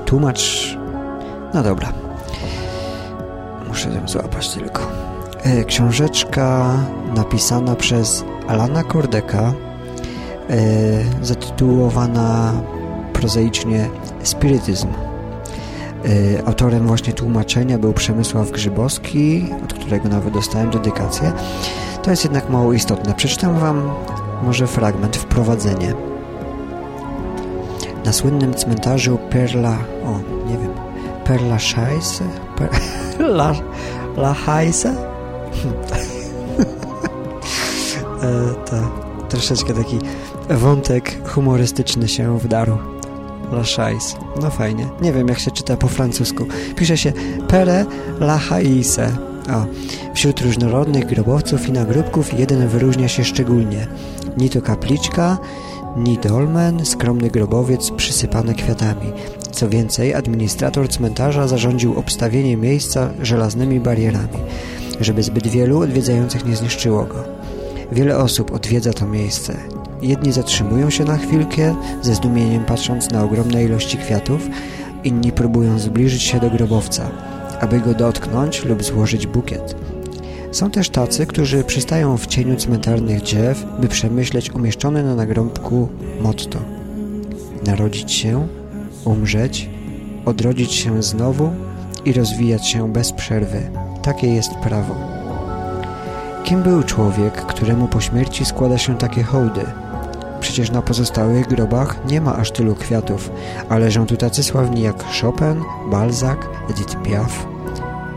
tłumacz. 0.04 0.76
No 1.54 1.62
dobra. 1.62 1.92
Muszę 3.68 3.88
ją 3.88 4.08
złapać 4.08 4.48
tylko. 4.48 4.90
Yy, 5.44 5.64
książeczka 5.64 6.76
napisana 7.14 7.76
przez 7.76 8.24
Alana 8.48 8.82
Kordeka, 8.84 9.52
yy, 10.48 10.56
zatytułowana 11.22 12.52
prozaicznie 13.12 13.88
Spirytyzm. 14.24 14.88
Y, 16.06 16.42
autorem 16.46 16.86
właśnie 16.86 17.12
tłumaczenia 17.12 17.78
był 17.78 17.92
Przemysław 17.92 18.50
Grzybowski, 18.50 19.46
od 19.64 19.74
którego 19.74 20.08
nawet 20.08 20.34
dostałem 20.34 20.70
dedykację. 20.70 21.32
To 22.02 22.10
jest 22.10 22.24
jednak 22.24 22.50
mało 22.50 22.72
istotne. 22.72 23.14
Przeczytam 23.14 23.58
Wam 23.58 23.90
może 24.42 24.66
fragment, 24.66 25.16
wprowadzenie. 25.16 25.94
Na 28.04 28.12
słynnym 28.12 28.54
cmentarzu 28.54 29.18
Perla... 29.30 29.78
O, 30.04 30.18
nie 30.48 30.58
wiem. 30.58 30.70
Perla 31.24 31.58
Scheisse? 31.58 32.24
Per, 32.56 32.70
la, 33.38 33.54
la 34.16 34.34
Heisse? 34.34 34.86
e, 38.22 38.54
to 38.66 38.76
troszeczkę 39.28 39.74
taki 39.74 39.98
wątek 40.50 41.28
humorystyczny 41.28 42.08
się 42.08 42.38
wdarł. 42.38 42.93
La 43.54 43.62
Chais. 43.76 44.16
No 44.42 44.50
fajnie. 44.50 44.88
Nie 45.02 45.12
wiem, 45.12 45.28
jak 45.28 45.38
się 45.38 45.50
czyta 45.50 45.76
po 45.76 45.88
francusku. 45.88 46.46
Pisze 46.76 46.96
się 46.96 47.12
Pere 47.48 47.84
La 48.20 48.38
Haise. 48.38 49.10
O. 49.52 49.66
Wśród 50.14 50.40
różnorodnych 50.40 51.06
grobowców 51.06 51.68
i 51.68 51.72
nagrobków 51.72 52.38
jeden 52.38 52.68
wyróżnia 52.68 53.08
się 53.08 53.24
szczególnie. 53.24 53.86
Ni 54.36 54.50
to 54.50 54.62
kapliczka, 54.62 55.38
ni 55.96 56.18
dolmen, 56.18 56.84
skromny 56.84 57.30
grobowiec 57.30 57.90
przysypany 57.90 58.54
kwiatami. 58.54 59.12
Co 59.52 59.68
więcej, 59.68 60.14
administrator 60.14 60.88
cmentarza 60.88 61.48
zarządził 61.48 61.98
obstawienie 61.98 62.56
miejsca 62.56 63.10
żelaznymi 63.22 63.80
barierami, 63.80 64.38
żeby 65.00 65.22
zbyt 65.22 65.46
wielu 65.46 65.80
odwiedzających 65.80 66.44
nie 66.44 66.56
zniszczyło 66.56 67.04
go. 67.04 67.24
Wiele 67.92 68.18
osób 68.18 68.52
odwiedza 68.52 68.92
to 68.92 69.06
miejsce. 69.06 69.56
Jedni 70.04 70.32
zatrzymują 70.32 70.90
się 70.90 71.04
na 71.04 71.16
chwilkę, 71.16 71.74
ze 72.02 72.14
zdumieniem 72.14 72.64
patrząc 72.64 73.10
na 73.10 73.24
ogromne 73.24 73.64
ilości 73.64 73.98
kwiatów, 73.98 74.48
inni 75.04 75.32
próbują 75.32 75.78
zbliżyć 75.78 76.22
się 76.22 76.40
do 76.40 76.50
grobowca, 76.50 77.10
aby 77.60 77.80
go 77.80 77.94
dotknąć 77.94 78.64
lub 78.64 78.84
złożyć 78.84 79.26
bukiet. 79.26 79.76
Są 80.52 80.70
też 80.70 80.90
tacy, 80.90 81.26
którzy 81.26 81.64
przystają 81.64 82.16
w 82.16 82.26
cieniu 82.26 82.56
cmentarnych 82.56 83.22
drzew, 83.22 83.64
by 83.80 83.88
przemyśleć 83.88 84.50
umieszczone 84.50 85.02
na 85.02 85.14
nagrobku 85.14 85.88
motto. 86.20 86.58
Narodzić 87.66 88.12
się, 88.12 88.48
umrzeć, 89.04 89.70
odrodzić 90.24 90.72
się 90.72 91.02
znowu 91.02 91.50
i 92.04 92.12
rozwijać 92.12 92.68
się 92.68 92.92
bez 92.92 93.12
przerwy. 93.12 93.62
Takie 94.02 94.26
jest 94.26 94.54
prawo. 94.54 94.94
Kim 96.44 96.62
był 96.62 96.82
człowiek, 96.82 97.34
któremu 97.34 97.88
po 97.88 98.00
śmierci 98.00 98.44
składa 98.44 98.78
się 98.78 98.98
takie 98.98 99.22
hołdy? 99.22 99.83
Przecież 100.54 100.70
na 100.70 100.82
pozostałych 100.82 101.48
grobach 101.48 101.96
nie 102.10 102.20
ma 102.20 102.36
aż 102.36 102.50
tylu 102.50 102.74
kwiatów, 102.74 103.30
a 103.68 103.78
leżą 103.78 104.06
tu 104.06 104.16
tacy 104.16 104.42
sławni 104.42 104.82
jak 104.82 105.04
Chopin, 105.20 105.62
Balzac, 105.90 106.38
Edith 106.70 106.96
Piaf. 107.02 107.46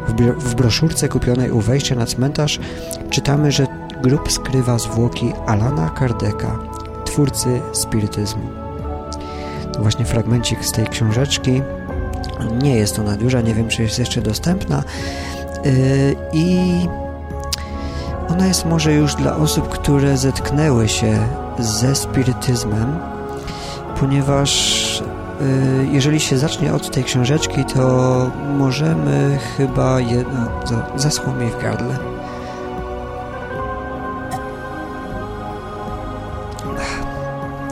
W, 0.08 0.14
w 0.40 0.56
broszurce 0.56 1.10
kupionej 1.10 1.52
u 1.52 1.62
wejścia 1.62 1.96
na 1.96 2.06
cmentarz 2.06 2.60
czytamy, 3.10 3.52
że 3.52 3.68
grób 4.04 4.32
skrywa 4.32 4.80
zwłoki 4.80 5.34
Alana 5.48 5.90
Kardeka, 5.90 6.60
twórcy 7.06 7.62
spirytyzmu. 7.74 8.50
To 9.74 9.82
właśnie 9.82 10.06
fragmencik 10.06 10.66
z 10.66 10.72
tej 10.72 10.88
książeczki. 10.88 11.62
Nie 12.62 12.76
jest 12.76 13.00
ona 13.00 13.16
duża, 13.16 13.42
nie 13.42 13.54
wiem, 13.54 13.68
czy 13.68 13.84
jest 13.84 14.00
jeszcze 14.00 14.22
dostępna. 14.22 14.84
Yy, 15.66 15.72
I 16.34 16.58
ona 18.30 18.48
jest 18.48 18.66
może 18.66 18.94
już 18.94 19.16
dla 19.16 19.36
osób, 19.36 19.70
które 19.70 20.18
zetknęły 20.18 20.90
się 20.90 21.28
ze 21.60 21.96
spirytyzmem, 21.96 23.00
ponieważ 24.00 25.04
y, 25.42 25.88
jeżeli 25.92 26.20
się 26.20 26.38
zacznie 26.38 26.74
od 26.74 26.92
tej 26.92 27.04
książeczki, 27.04 27.66
to 27.66 28.32
możemy 28.58 29.40
chyba 29.58 30.00
jedno... 30.00 30.62
Zaschło 30.96 31.34
mi 31.34 31.50
w 31.50 31.62
gardle. 31.62 31.98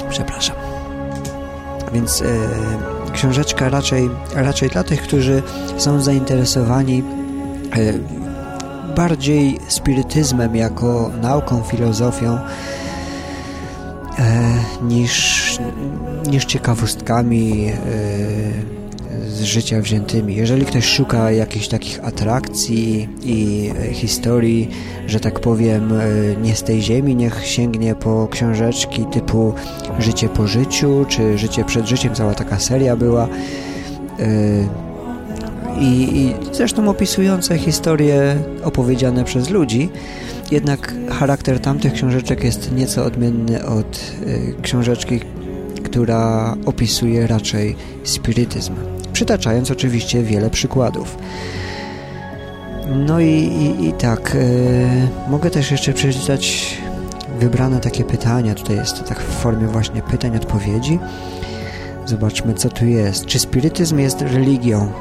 Przepraszam. 0.10 0.56
Więc 1.94 2.22
y, 2.22 2.26
książeczka 3.14 3.70
raczej, 3.70 4.10
raczej 4.36 4.70
dla 4.70 4.84
tych, 4.84 5.02
którzy 5.02 5.44
są 5.78 6.02
zainteresowani 6.02 7.04
y, 7.78 8.00
bardziej 8.96 9.60
spirytyzmem 9.68 10.56
jako 10.56 11.12
nauką, 11.22 11.64
filozofią 11.64 12.40
niż, 14.82 15.60
niż 16.28 16.46
ciekawostkami 16.46 17.68
e, 17.68 19.30
z 19.30 19.42
życia 19.42 19.82
wziętymi. 19.82 20.36
Jeżeli 20.36 20.66
ktoś 20.66 20.86
szuka 20.86 21.32
jakichś 21.32 21.68
takich 21.68 22.06
atrakcji 22.06 23.10
i 23.24 23.72
e, 23.80 23.94
historii, 23.94 24.70
że 25.08 25.20
tak 25.20 25.40
powiem, 25.40 25.94
e, 25.94 26.06
nie 26.42 26.56
z 26.56 26.64
tej 26.64 26.82
ziemi, 26.82 27.16
niech 27.16 27.48
sięgnie 27.48 27.96
po 27.96 28.28
książeczki 28.32 29.06
typu 29.12 29.54
Życie 30.00 30.30
po 30.30 30.48
życiu, 30.48 31.06
czy 31.10 31.38
Życie 31.38 31.64
przed 31.64 31.88
życiem, 31.88 32.16
cała 32.16 32.34
taka 32.34 32.60
seria 32.60 32.96
była. 32.96 33.28
I, 35.80 36.18
i 36.18 36.34
zresztą 36.52 36.90
opisujące 36.90 37.58
historie 37.58 38.36
opowiedziane 38.64 39.24
przez 39.24 39.50
ludzi, 39.50 39.90
jednak 40.52 40.94
charakter 41.10 41.60
tamtych 41.60 41.94
książeczek 41.94 42.44
jest 42.44 42.72
nieco 42.72 43.06
odmienny 43.06 43.66
od 43.66 44.14
y, 44.28 44.56
książeczki, 44.62 45.20
która 45.84 46.56
opisuje 46.66 47.28
raczej 47.28 47.76
spirytyzm, 48.04 48.74
przytaczając 49.14 49.72
oczywiście 49.72 50.24
wiele 50.24 50.50
przykładów. 50.50 51.18
No 53.08 53.20
i, 53.20 53.26
i, 53.26 53.88
i 53.88 53.94
tak, 53.94 54.36
y, 54.36 54.88
mogę 55.30 55.50
też 55.50 55.72
jeszcze 55.72 55.94
przeczytać 55.94 56.78
wybrane 57.40 57.80
takie 57.80 58.04
pytania. 58.04 58.56
Tutaj 58.56 58.76
jest 58.76 59.00
to 59.00 59.04
tak 59.04 59.20
w 59.20 59.42
formie 59.42 59.68
właśnie 59.68 60.02
pytań, 60.02 60.36
odpowiedzi. 60.36 61.00
Zobaczmy, 62.06 62.54
co 62.54 62.70
tu 62.70 62.86
jest. 62.86 63.26
Czy 63.26 63.40
spirytyzm 63.40 64.00
jest 64.00 64.22
religią? 64.22 64.92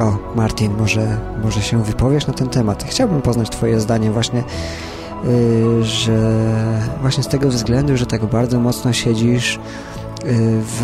O, 0.00 0.16
Martin, 0.34 0.76
może, 0.78 1.18
może 1.44 1.62
się 1.62 1.82
wypowiesz 1.82 2.26
na 2.26 2.34
ten 2.34 2.48
temat. 2.48 2.84
Chciałbym 2.84 3.22
poznać 3.22 3.50
Twoje 3.50 3.80
zdanie 3.80 4.10
właśnie, 4.10 4.44
yy, 5.24 5.84
że 5.84 6.18
właśnie 7.00 7.22
z 7.22 7.28
tego 7.28 7.48
względu, 7.48 7.96
że 7.96 8.06
tak 8.06 8.24
bardzo 8.24 8.60
mocno 8.60 8.92
siedzisz 8.92 9.58
yy, 10.24 10.30
w 10.60 10.82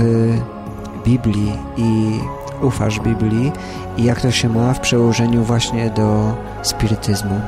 Biblii 1.05 1.53
i 1.77 2.20
ufasz 2.62 3.01
Biblii 3.01 3.53
i 3.96 4.05
jak 4.05 4.20
to 4.20 4.31
się 4.31 4.48
ma 4.48 4.75
w 4.75 4.81
przełożeniu 4.81 5.44
właśnie 5.44 5.90
do 5.90 6.35
spirytyzmu. 6.62 7.40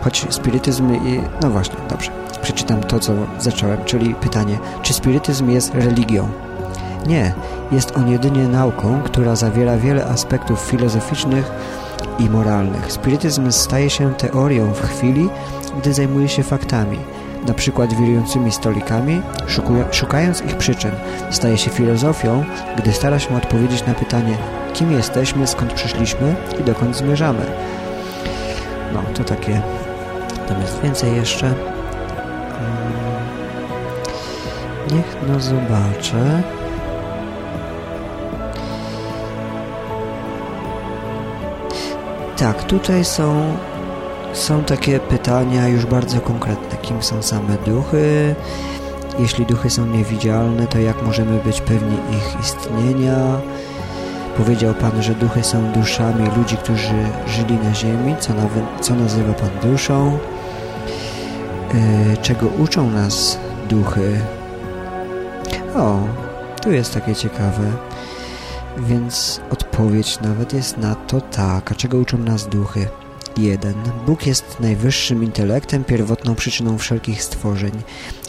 Choć 0.00 0.26
spirytyzm... 0.30 0.94
I, 0.94 1.20
no 1.42 1.50
właśnie, 1.50 1.76
dobrze. 1.90 2.10
Przeczytam 2.42 2.80
to, 2.80 3.00
co 3.00 3.12
zacząłem, 3.38 3.84
czyli 3.84 4.14
pytanie, 4.14 4.58
czy 4.82 4.92
spirytyzm 4.94 5.50
jest 5.50 5.74
religią? 5.74 6.28
Nie, 7.06 7.34
jest 7.72 7.96
on 7.96 8.10
jedynie 8.10 8.48
nauką, 8.48 9.02
która 9.02 9.36
zawiera 9.36 9.76
wiele 9.76 10.04
aspektów 10.04 10.60
filozoficznych 10.60 11.52
i 12.18 12.30
moralnych. 12.30 12.92
Spirytyzm 12.92 13.52
staje 13.52 13.90
się 13.90 14.14
teorią 14.14 14.72
w 14.72 14.80
chwili, 14.80 15.28
gdy 15.78 15.94
zajmuje 15.94 16.28
się 16.28 16.42
faktami, 16.42 16.98
na 17.46 17.54
przykład 17.54 17.94
wirującymi 17.94 18.52
stolikami, 18.52 19.22
szukając 19.90 20.42
ich 20.42 20.56
przyczyn. 20.56 20.90
Staje 21.30 21.58
się 21.58 21.70
filozofią, 21.70 22.44
gdy 22.78 22.92
stara 22.92 23.18
się 23.18 23.36
odpowiedzieć 23.36 23.86
na 23.86 23.94
pytanie, 23.94 24.36
kim 24.74 24.92
jesteśmy, 24.92 25.46
skąd 25.46 25.72
przyszliśmy 25.72 26.34
i 26.60 26.64
dokąd 26.64 26.96
zmierzamy. 26.96 27.46
No, 28.94 29.02
to 29.14 29.24
takie... 29.24 29.62
Natomiast 30.38 30.82
więcej 30.82 31.16
jeszcze... 31.16 31.54
Hmm. 32.50 32.92
Niech 34.92 35.16
no 35.28 35.40
zobaczę... 35.40 36.42
tak, 42.42 42.64
tutaj 42.64 43.04
są, 43.04 43.56
są 44.32 44.64
takie 44.64 45.00
pytania 45.00 45.68
już 45.68 45.86
bardzo 45.86 46.20
konkretne. 46.20 46.78
Kim 46.78 47.02
są 47.02 47.22
same 47.22 47.56
duchy? 47.66 48.34
Jeśli 49.18 49.46
duchy 49.46 49.70
są 49.70 49.86
niewidzialne, 49.86 50.66
to 50.66 50.78
jak 50.78 51.02
możemy 51.02 51.38
być 51.38 51.60
pewni 51.60 51.96
ich 52.10 52.40
istnienia? 52.40 53.40
Powiedział 54.36 54.74
Pan, 54.74 55.02
że 55.02 55.14
duchy 55.14 55.44
są 55.44 55.72
duszami 55.72 56.28
ludzi, 56.36 56.56
którzy 56.56 57.06
żyli 57.26 57.54
na 57.64 57.74
ziemi, 57.74 58.16
co, 58.20 58.32
co 58.80 58.94
nazywa 58.94 59.32
Pan 59.32 59.70
duszą. 59.70 60.18
Yy, 61.74 62.16
czego 62.16 62.46
uczą 62.46 62.90
nas 62.90 63.38
duchy? 63.68 64.20
O, 65.76 65.98
tu 66.62 66.72
jest 66.72 66.94
takie 66.94 67.14
ciekawe. 67.14 67.64
Więc 68.78 69.40
odpowiedź 69.72 70.20
nawet 70.20 70.52
jest 70.52 70.78
na 70.78 70.94
to 70.94 71.20
tak. 71.20 71.72
A 71.72 71.74
czego 71.74 71.98
uczą 71.98 72.18
nas 72.18 72.48
duchy? 72.48 72.86
1. 73.36 73.74
Bóg 74.06 74.26
jest 74.26 74.60
najwyższym 74.60 75.24
intelektem, 75.24 75.84
pierwotną 75.84 76.34
przyczyną 76.34 76.78
wszelkich 76.78 77.22
stworzeń. 77.22 77.72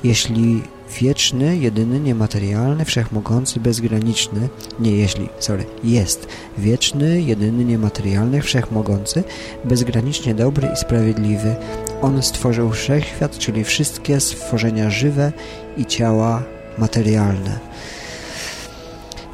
Jeśli 0.03 0.63
wieczny, 1.01 1.57
jedyny, 1.57 1.99
niematerialny, 1.99 2.85
wszechmogący, 2.85 3.59
bezgraniczny, 3.59 4.49
nie 4.79 4.91
jeśli, 4.91 5.29
sorry, 5.39 5.65
jest 5.83 6.27
wieczny, 6.57 7.21
jedyny, 7.21 7.65
niematerialny, 7.65 8.41
wszechmogący, 8.41 9.23
bezgranicznie 9.65 10.35
dobry 10.35 10.69
i 10.73 10.77
sprawiedliwy. 10.77 11.55
On 12.01 12.21
stworzył 12.21 12.71
wszechświat, 12.71 13.37
czyli 13.37 13.63
wszystkie 13.63 14.19
stworzenia 14.19 14.89
żywe 14.89 15.31
i 15.77 15.85
ciała 15.85 16.43
materialne. 16.77 17.59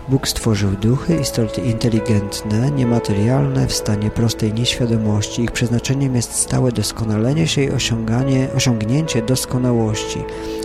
Bóg 0.10 0.28
stworzył 0.28 0.72
duchy, 0.72 1.16
istoty 1.16 1.62
inteligentne, 1.62 2.72
niematerialne, 2.72 3.68
w 3.68 3.74
stanie 3.74 4.10
prostej 4.10 4.54
nieświadomości. 4.54 5.44
Ich 5.44 5.52
przeznaczeniem 5.52 6.16
jest 6.16 6.34
stałe 6.34 6.72
doskonalenie 6.72 7.48
się 7.48 7.64
i 7.64 7.72
osiąganie, 7.72 8.48
osiągnięcie 8.56 9.22
doskonałości. 9.22 10.20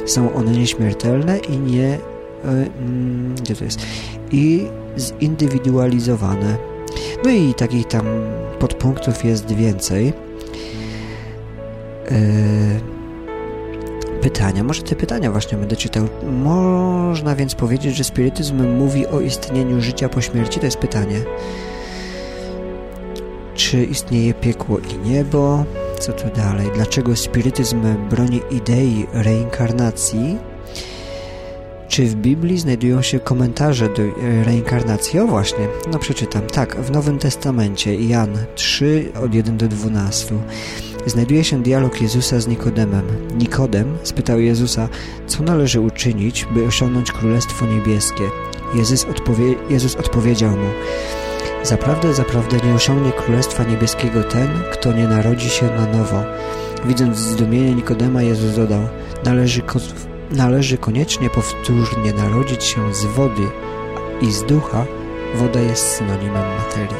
Są 0.07 0.35
one 0.35 0.52
nieśmiertelne 0.52 1.38
i 1.38 1.59
nie... 1.59 1.98
Yy, 2.44 2.70
gdzie 3.42 3.57
to 3.57 3.64
jest? 3.64 3.80
I 4.33 4.66
zindywidualizowane. 4.98 6.57
No 7.24 7.30
i 7.30 7.54
takich 7.54 7.87
tam 7.87 8.07
podpunktów 8.59 9.24
jest 9.24 9.52
więcej. 9.52 10.07
Yy, 10.07 10.12
pytania. 14.25 14.65
Może 14.65 14.83
te 14.83 14.97
pytania 14.97 15.31
właśnie 15.31 15.59
będę 15.59 15.77
czytał. 15.77 16.09
Można 16.33 17.37
więc 17.37 17.55
powiedzieć, 17.55 17.97
że 17.97 18.05
spirytyzm 18.05 18.69
mówi 18.69 19.07
o 19.07 19.21
istnieniu 19.21 19.81
życia 19.81 20.09
po 20.09 20.21
śmierci? 20.21 20.61
To 20.61 20.67
jest 20.67 20.79
pytanie. 20.79 21.21
Czy 23.55 23.85
istnieje 23.85 24.35
piekło 24.35 24.79
i 24.79 25.09
niebo? 25.09 25.65
Co 25.99 26.13
tu 26.13 26.25
dalej? 26.37 26.67
Dlaczego 26.75 27.17
spirytyzm 27.17 27.83
broni 28.11 28.41
idei 28.51 29.07
reinkarnacji? 29.13 30.39
Czy 31.89 32.05
w 32.05 32.15
Biblii 32.15 32.59
znajdują 32.59 33.03
się 33.03 33.21
komentarze 33.21 33.89
do 33.89 34.03
reinkarnacji? 34.45 35.21
O 35.21 35.27
właśnie, 35.27 35.69
no 35.93 35.99
przeczytam. 35.99 36.43
Tak, 36.47 36.77
w 36.77 36.91
Nowym 36.91 37.19
Testamencie 37.19 37.95
Jan 37.95 38.39
3 38.55 39.13
od 39.25 39.35
1 39.35 39.57
do 39.57 39.69
12 39.69 40.35
znajduje 41.07 41.45
się 41.45 41.62
dialog 41.62 42.01
Jezusa 42.01 42.40
z 42.40 42.49
Nikodemem. 42.49 43.05
Nikodem 43.38 43.97
spytał 44.03 44.40
Jezusa, 44.40 44.88
co 45.27 45.43
należy 45.43 45.81
uczynić, 45.81 46.47
by 46.55 46.67
osiągnąć 46.67 47.12
Królestwo 47.12 47.67
Niebieskie. 47.67 48.25
Jezus, 48.75 49.05
odpowie 49.05 49.55
Jezus 49.71 49.97
odpowiedział 49.97 50.51
mu, 50.51 50.69
Zaprawdę, 51.64 52.14
zaprawdę 52.14 52.57
nie 52.67 52.75
osiągnie 52.75 53.12
Królestwa 53.12 53.64
Niebieskiego 53.64 54.25
ten, 54.25 54.49
kto 54.73 54.93
nie 54.93 55.09
narodzi 55.09 55.51
się 55.51 55.67
na 55.67 55.87
nowo. 55.87 56.25
Widząc 56.85 57.19
zdumienie 57.19 57.75
Nikodema, 57.75 58.23
Jezus 58.23 58.57
dodał, 58.57 58.88
należy, 59.25 59.62
należy 60.31 60.79
koniecznie 60.79 61.31
powtórnie 61.31 62.12
narodzić 62.12 62.64
się 62.64 62.95
z 62.95 63.05
wody 63.05 63.43
i 64.21 64.33
z 64.33 64.43
ducha. 64.43 64.87
Woda 65.35 65.61
jest 65.61 65.88
synonimem 65.88 66.45
materii. 66.59 66.97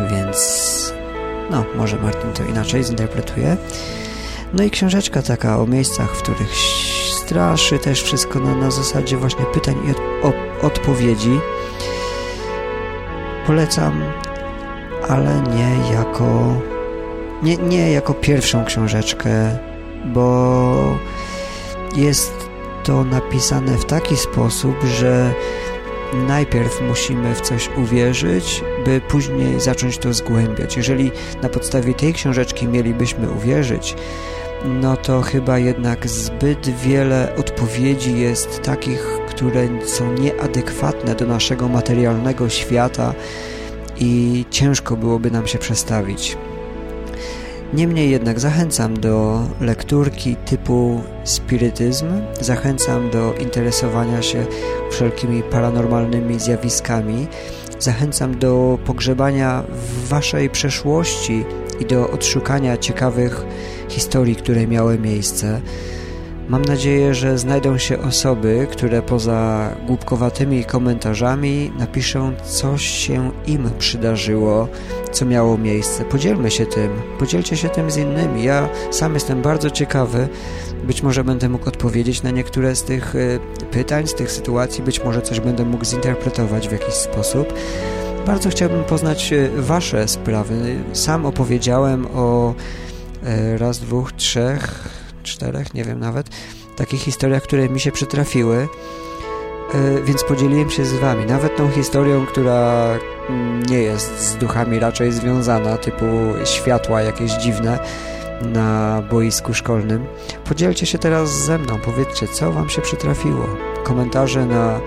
Więc 0.10 1.01
no, 1.52 1.64
może 1.76 1.96
Martin 1.96 2.32
to 2.32 2.44
inaczej 2.44 2.84
zinterpretuje. 2.84 3.56
No 4.52 4.62
i 4.62 4.70
książeczka 4.70 5.22
taka 5.22 5.60
o 5.60 5.66
miejscach, 5.66 6.10
w 6.16 6.22
których 6.22 6.54
straszy 7.10 7.78
też 7.78 8.02
wszystko 8.02 8.38
na, 8.40 8.54
na 8.54 8.70
zasadzie 8.70 9.16
właśnie 9.16 9.44
pytań 9.44 9.76
i 9.88 9.90
od, 9.90 9.98
o, 10.34 10.66
odpowiedzi. 10.66 11.40
Polecam, 13.46 14.02
ale 15.08 15.40
nie 15.40 15.94
jako 15.94 16.56
nie, 17.42 17.56
nie 17.56 17.92
jako 17.92 18.14
pierwszą 18.14 18.64
książeczkę, 18.64 19.58
bo 20.04 20.98
jest 21.96 22.32
to 22.84 23.04
napisane 23.04 23.78
w 23.78 23.84
taki 23.84 24.16
sposób, 24.16 24.74
że 24.84 25.34
najpierw 26.14 26.80
musimy 26.88 27.34
w 27.34 27.40
coś 27.40 27.70
uwierzyć, 27.76 28.64
by 28.84 29.00
później 29.00 29.60
zacząć 29.60 29.98
to 29.98 30.12
zgłębiać. 30.12 30.76
Jeżeli 30.76 31.10
na 31.42 31.48
podstawie 31.48 31.94
tej 31.94 32.12
książeczki 32.12 32.68
mielibyśmy 32.68 33.30
uwierzyć, 33.30 33.96
no 34.64 34.96
to 34.96 35.22
chyba 35.22 35.58
jednak 35.58 36.08
zbyt 36.08 36.68
wiele 36.68 37.32
odpowiedzi 37.36 38.18
jest 38.18 38.62
takich, 38.62 39.06
które 39.28 39.68
są 39.86 40.12
nieadekwatne 40.12 41.14
do 41.14 41.26
naszego 41.26 41.68
materialnego 41.68 42.48
świata 42.48 43.14
i 43.98 44.44
ciężko 44.50 44.96
byłoby 44.96 45.30
nam 45.30 45.46
się 45.46 45.58
przestawić. 45.58 46.36
Niemniej 47.74 48.10
jednak 48.10 48.40
zachęcam 48.40 49.00
do 49.00 49.42
lekturki 49.60 50.36
typu 50.36 51.00
spirytyzm, 51.24 52.06
zachęcam 52.40 53.10
do 53.10 53.34
interesowania 53.34 54.22
się 54.22 54.46
wszelkimi 54.90 55.42
paranormalnymi 55.42 56.40
zjawiskami, 56.40 57.26
zachęcam 57.82 58.38
do 58.38 58.78
pogrzebania 58.84 59.62
w 59.68 60.08
waszej 60.08 60.50
przeszłości 60.50 61.44
i 61.80 61.84
do 61.84 62.10
odszukania 62.10 62.76
ciekawych 62.76 63.44
historii, 63.88 64.36
które 64.36 64.66
miały 64.66 64.98
miejsce. 64.98 65.60
Mam 66.52 66.64
nadzieję, 66.64 67.14
że 67.14 67.38
znajdą 67.38 67.78
się 67.78 67.98
osoby, 67.98 68.66
które 68.70 69.02
poza 69.02 69.70
głupkowatymi 69.86 70.64
komentarzami 70.64 71.72
napiszą, 71.78 72.32
coś 72.44 72.82
się 72.82 73.30
im 73.46 73.70
przydarzyło, 73.78 74.68
co 75.12 75.26
miało 75.26 75.58
miejsce. 75.58 76.04
Podzielmy 76.04 76.50
się 76.50 76.66
tym, 76.66 76.90
podzielcie 77.18 77.56
się 77.56 77.68
tym 77.68 77.90
z 77.90 77.96
innymi. 77.96 78.44
Ja 78.44 78.68
sam 78.90 79.14
jestem 79.14 79.42
bardzo 79.42 79.70
ciekawy, 79.70 80.28
być 80.84 81.02
może 81.02 81.24
będę 81.24 81.48
mógł 81.48 81.68
odpowiedzieć 81.68 82.22
na 82.22 82.30
niektóre 82.30 82.76
z 82.76 82.82
tych 82.82 83.14
y, 83.14 83.38
pytań, 83.70 84.06
z 84.06 84.14
tych 84.14 84.32
sytuacji, 84.32 84.84
być 84.84 85.04
może 85.04 85.22
coś 85.22 85.40
będę 85.40 85.64
mógł 85.64 85.84
zinterpretować 85.84 86.68
w 86.68 86.72
jakiś 86.72 86.94
sposób. 86.94 87.52
Bardzo 88.26 88.50
chciałbym 88.50 88.84
poznać 88.84 89.32
y, 89.32 89.50
Wasze 89.56 90.08
sprawy. 90.08 90.76
Sam 90.92 91.26
opowiedziałem 91.26 92.06
o 92.14 92.54
y, 93.54 93.58
raz, 93.58 93.78
dwóch, 93.78 94.12
trzech 94.12 95.01
czterech, 95.22 95.74
nie 95.74 95.84
wiem 95.84 96.00
nawet, 96.00 96.28
takich 96.76 97.00
historiach, 97.00 97.42
które 97.42 97.68
mi 97.68 97.80
się 97.80 97.92
przytrafiły, 97.92 98.68
e, 99.74 100.02
więc 100.02 100.24
podzieliłem 100.24 100.70
się 100.70 100.84
z 100.84 100.92
Wami. 100.92 101.26
Nawet 101.26 101.56
tą 101.56 101.70
historią, 101.70 102.26
która 102.26 102.88
nie 103.68 103.78
jest 103.78 104.20
z 104.20 104.36
duchami 104.36 104.78
raczej 104.78 105.12
związana, 105.12 105.76
typu 105.76 106.06
światła 106.44 107.02
jakieś 107.02 107.32
dziwne 107.32 107.78
na 108.42 109.02
boisku 109.10 109.54
szkolnym. 109.54 110.06
Podzielcie 110.44 110.86
się 110.86 110.98
teraz 110.98 111.44
ze 111.44 111.58
mną, 111.58 111.78
powiedzcie, 111.78 112.28
co 112.28 112.52
Wam 112.52 112.68
się 112.68 112.82
przytrafiło. 112.82 113.48
Komentarze 113.84 114.46
na 114.46 114.80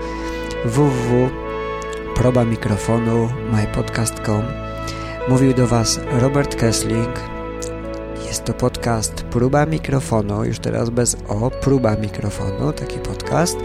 www.probamikrofonu 0.64 3.30
mypodcast.com 3.52 4.42
Mówił 5.28 5.54
do 5.54 5.66
Was 5.66 6.00
Robert 6.20 6.56
Kessling, 6.56 7.35
jest 8.36 8.46
to 8.46 8.54
podcast 8.54 9.12
Próba 9.22 9.66
Mikrofonu, 9.66 10.44
już 10.44 10.58
teraz 10.58 10.90
bez 10.90 11.16
O, 11.28 11.50
Próba 11.50 11.96
Mikrofonu, 11.96 12.72
taki 12.72 12.98
podcast. 12.98 13.56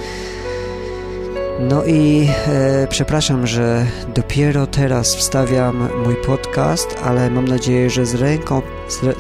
No 1.60 1.86
i 1.86 2.28
e, 2.48 2.88
przepraszam, 2.88 3.48
że 3.48 3.86
dopiero 4.16 4.68
teraz 4.68 5.16
wstawiam 5.16 5.90
mój 6.06 6.16
podcast, 6.16 6.96
ale 7.04 7.30
mam 7.30 7.48
nadzieję, 7.48 7.90
że 7.90 8.06
z 8.06 8.16
ręką... 8.16 8.62
Z 8.88 9.04
re... 9.04 9.14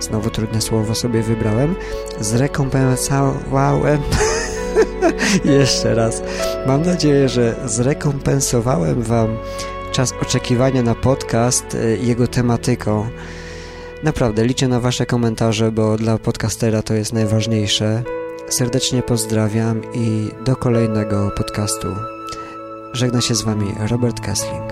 Znowu 0.00 0.30
trudne 0.30 0.60
słowo 0.60 0.94
sobie 0.94 1.22
wybrałem. 1.22 1.74
Zrekompensowałem... 2.20 4.00
Jeszcze 5.60 5.94
raz. 5.94 6.22
Mam 6.66 6.82
nadzieję, 6.82 7.28
że 7.28 7.54
zrekompensowałem 7.64 9.02
Wam 9.02 9.36
czas 9.92 10.14
oczekiwania 10.22 10.82
na 10.82 10.94
podcast 10.94 11.74
e, 11.74 11.96
jego 11.96 12.26
tematyką. 12.26 13.06
Naprawdę 14.02 14.44
liczę 14.44 14.68
na 14.68 14.80
Wasze 14.80 15.06
komentarze, 15.06 15.72
bo 15.72 15.96
dla 15.96 16.18
podcastera 16.18 16.82
to 16.82 16.94
jest 16.94 17.12
najważniejsze. 17.12 18.02
Serdecznie 18.48 19.02
pozdrawiam 19.02 19.82
i 19.94 20.28
do 20.44 20.56
kolejnego 20.56 21.30
podcastu. 21.36 21.88
Żegna 22.92 23.20
się 23.20 23.34
z 23.34 23.42
Wami 23.42 23.74
Robert 23.90 24.20
Kessling. 24.20 24.69